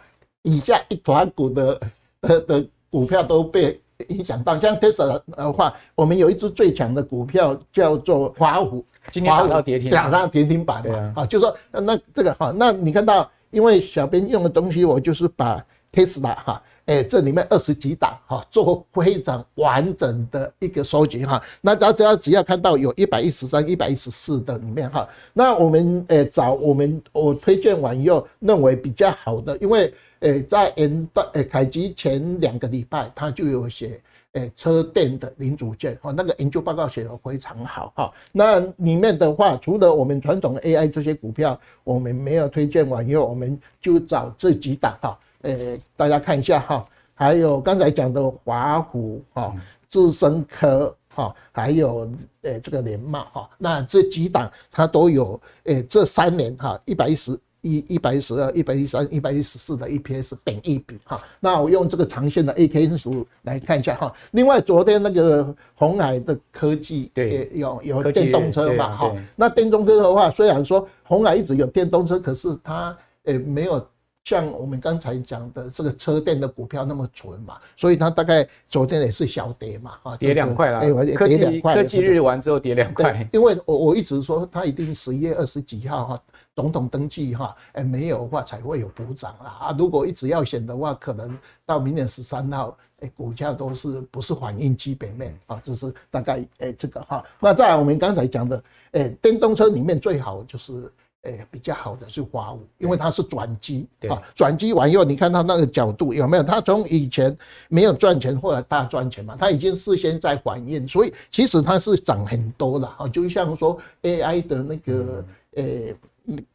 [0.42, 1.80] 以下一团股的
[2.20, 4.58] 的的股票都被影响到。
[4.60, 13.28] 像特斯拉的话，我们有一只最强的股票叫做华虎，今天打到跌停，打到跌停板嘛，啊，就说那这个哈，那你看到。
[13.52, 21.40] 因为小编用的东西，我就是把 Tesla 哈，哎，这里面二十几档哈，做非常完整的一个收集哈。
[21.60, 34.00] 那大家只要看到有一百一十三、一百一十四的里面哈，那我们诶找我们我推荐完以后认为比较好的，因为诶在元旦诶凯基前两个礼拜他就有写。
[34.32, 38.12] 诶，车电的零组件哈，那个研究报告写得非常好哈。
[38.32, 45.18] 那里面的话，除了我们传统 AI 这些股票，我们没有推荐完以后，我们就找这几档哈。
[45.42, 49.54] 诶，大家看一下哈，还有刚才讲的华虎哈、
[49.88, 52.10] 智深科哈，还有
[52.40, 57.38] 诶这个联茂哈，那这几档它都有诶，这三年哈一百一十。
[57.62, 64.12] 一一百一十二、一百一十三、一百一十四的 EPS 本一比哈，那我用这个长线的 A K 数来看一下哈。
[64.32, 73.84] 另外，昨天那个红海的科技也有有电动车嘛哈，那电动车的话，虽然说红海一直有电动车，可是它诶没有
[74.24, 80.80] 像我们刚才讲的这个车电的股票那么纯嘛，所以它大概昨天也是小跌嘛哈，跌两块了。
[80.80, 86.22] 跌两块，科技日完之后跌两块，因为我我一直说它一定十一月二十几号哈。
[86.54, 89.76] 总统登记哈，哎，没有的话才会有补涨啦啊！
[89.78, 95.58] 如果一直要选的话，可能到明年十三号，哎，股价都是不是反映基本面啊？
[95.64, 97.24] 就是大概哎这个哈。
[97.40, 100.92] 那在我们刚才讲的，哎，电动车里面最好就是
[101.22, 106.42] 哎比较好的是华五，因为它是转机啊，转机完以后，你看它那个角度有没有？
[106.42, 107.36] 它从以前
[107.68, 113.08] 没有赚钱，或者大赚钱嘛，它已经事先在反映，所以其实它是涨很多了啊。
[113.08, 115.24] 就像说 AI 的那个
[115.56, 115.64] 呃。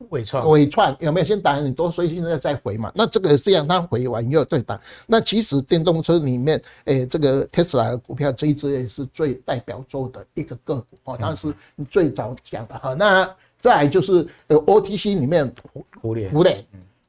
[0.08, 2.90] 纬创，纬创有没有先打很多，所以现在再回嘛？
[2.96, 4.80] 那这个这样，它回完又再打。
[5.06, 11.54] 那其实电动车里面，诶、欸，这个特斯拉的股票这一支也是最代表作的一个个股哦，它是
[11.92, 12.94] 最早讲的哈。
[12.94, 13.30] 那
[13.68, 15.54] 再来就是呃，OTC 里面，
[16.02, 16.58] 胡联，胡联，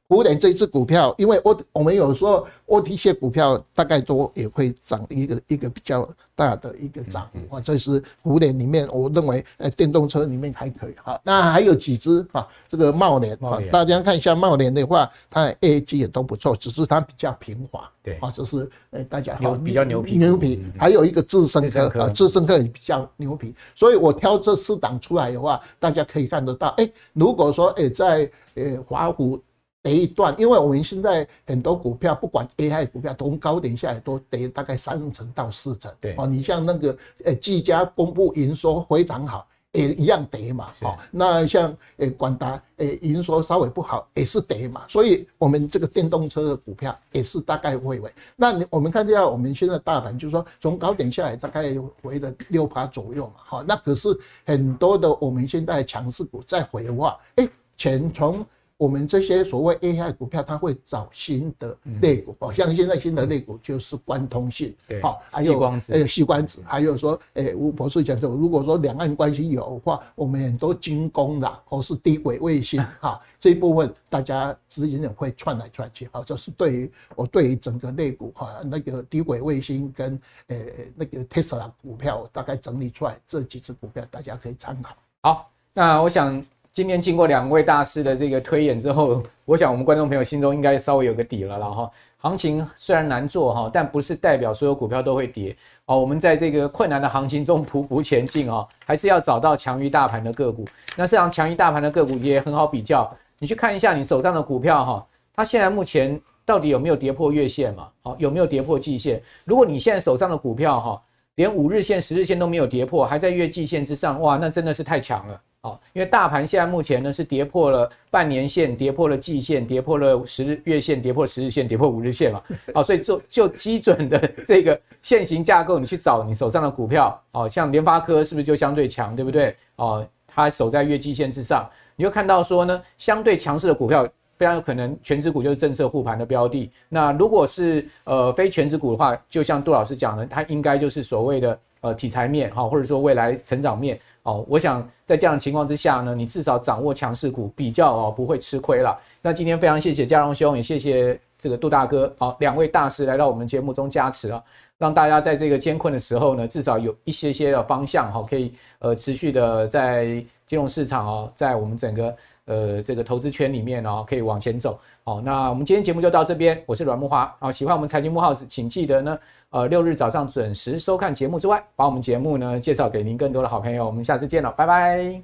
[0.08, 10.94] 胡连这支股票，因为我我们有时候 OTC 股票大概都也会涨一个一个比较大的一个涨啊，这是胡连里面我认为呃电动车里面还可以。
[11.04, 11.20] 哈。
[11.22, 17.86] 那还有几支哈，这个茂联啊，大家看一下茂联的话，它的 AAG 也都不错，只是它比较平滑。
[18.02, 18.16] 对。
[18.22, 29.38] 啊，就是呃大家好比较牛皮牛皮，还有一个智深科啊，智深科也比较牛皮，所以我挑这四档出来的话，大家可以看得到，哎，如果说哎在呃华孚。
[29.82, 35.92] 跌一段，因为我们现在很多股票，不管 AI 股票，从高点下来都跌大概三成到四成。
[36.00, 40.70] 对哦，你像那个呃，技嘉公布营收非常好，也一样跌嘛。
[40.82, 44.82] 哦，那像呃，广达呃，营收稍微不好，也是跌嘛。
[44.88, 48.12] 所以，我们这个电动车的股票也是大概会回。
[48.34, 51.72] 那你我们看一下，我们现在大盘就是说，从高点下来大概
[52.02, 53.34] 回了六趴左右嘛。
[53.36, 54.08] 好，那可是
[54.44, 58.44] 很多的我们现在强势股在回的话，哎，钱从。
[58.78, 80.56] 我们这些所谓 AI 股票，它会找新的类股，哦，像现在新的类股就是光通信，好，还有光子，呃，矽光子，还有说，诶，吴博士讲说，如果说两岸关系有的话，我们很多军工的或是低轨卫星， 哈，这一部分大家资金也会串来串去，好，这是对于我对于整个类股哈，那个低轨卫星跟呃
[80.94, 84.94] 那个 Tesla 股票大概整理出来这几只股票，大家可以参考。
[85.22, 86.40] 好，那我想。
[86.78, 91.90] 今天经过两位大师的这个推演之后，我想我们观众朋友心中应该稍微有个底了了哈。
[92.18, 95.56] 行情虽然难做哈，但不是代表所有股票都会跌
[95.86, 95.98] 哦。
[95.98, 100.64] 我们在这个困难的行情中匍匐前进哦，还是要找到强于大盘的个股。
[100.96, 107.88] 那市场强于大盘的个股也很好比较，你去看一下你手上的股票哈，它现在目前到底有没有跌破月线嘛？
[108.02, 109.20] 好，有没有跌破季线？
[109.44, 111.02] 如果你现在手上的股票哈，
[111.34, 115.40] 连五日线、十日线都没有跌破，还在月季线之上，哇，那真的是太强了。
[115.68, 122.42] 哦，因为大盘现在目前呢是跌破了半年线，跌破了季线，跌破了十日月线，跌破十日线，跌破五日线嘛。
[122.74, 129.54] 哦，所以就就基准的这个线型架构，你去找你手上的股票，哦，像联发科是不是就相对强，对不对？
[129.76, 136.70] 哦，它守在月季线之上，你就看到说呢，相对强势的股票非常有可能全值股就是政策护盘的标的。
[136.88, 143.98] 那如果是呃非全值股的话，就像杜老师讲的，它应该就是所谓的呃题材面哈，或者说未来成长面。
[144.28, 148.98] 哦，我想在这样的情况之下呢，你至少掌握强势股，比较哦不会吃亏了。
[149.22, 154.42] 那今天非常谢谢嘉荣兄，也谢谢这个杜大哥，好，两位大师来到我们节目中加持啊，
[154.76, 164.78] 让大家在这个艰困的时候呢，至少有一些些的方向哈，可以呃持续的在金融市场哦，在我们整个呃这个投资圈里面哦，可以往前走。
[165.04, 169.18] 好，那我们今天节目就到这边，我是阮慕驊，好，喜欢我们财经慕 House，请记得呢。
[169.50, 173.86] 呃，六日早上准时收看节目之外，把我们节目呢介绍给您更多的好朋友。
[173.86, 175.22] 我们下次见了，拜拜。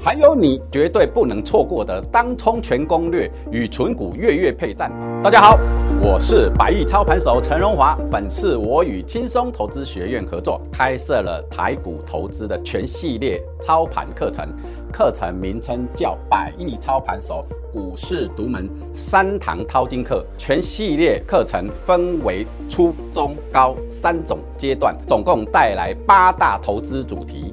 [0.00, 4.92] 还有你绝对不能错过的当冲全攻略与存股月月配战。
[5.20, 5.58] 大家好，
[6.00, 7.98] 我是百亿操盘手陈荣华。
[8.08, 14.46] 本次我与轻松投资学院合作，开设了台股投资的全系列操盘课程。
[14.92, 27.52] 课程名称叫百亿操盘手股市独门三堂淘金课，全系列课程分为初中高三种阶段，总共带来八大投资主题。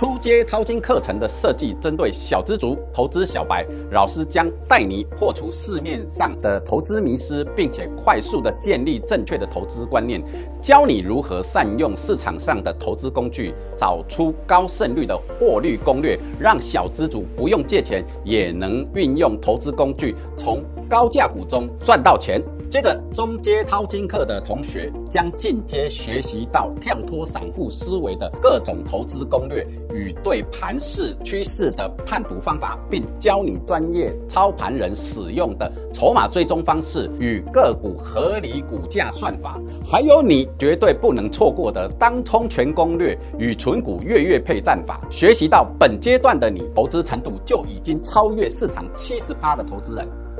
[0.00, 10.24] 初阶淘金课程的设计针对小资族、投资小白，老师将带你破除市面上的投资迷思，并且快速地建立正确的投资观念，
[10.62, 22.42] 教你如何善用市场上的投资工具，找出高胜率的获利攻略，让小资族不用借钱也能运用投资工具，从高价股中赚到钱。
[22.70, 45.00] 接着，中阶淘金课的同学将进阶学习到跳脱散户思维的各种投资攻略与对盘势趋势的判读方法，并教你专业操盘人使用的筹码追踪方式与个股合理股价算法，还有你绝对不能错过的当冲全攻略与存股月月配战法。
[45.10, 50.08] 学习到本阶段的你，投资程度就已经超越市场七十趴的投资人。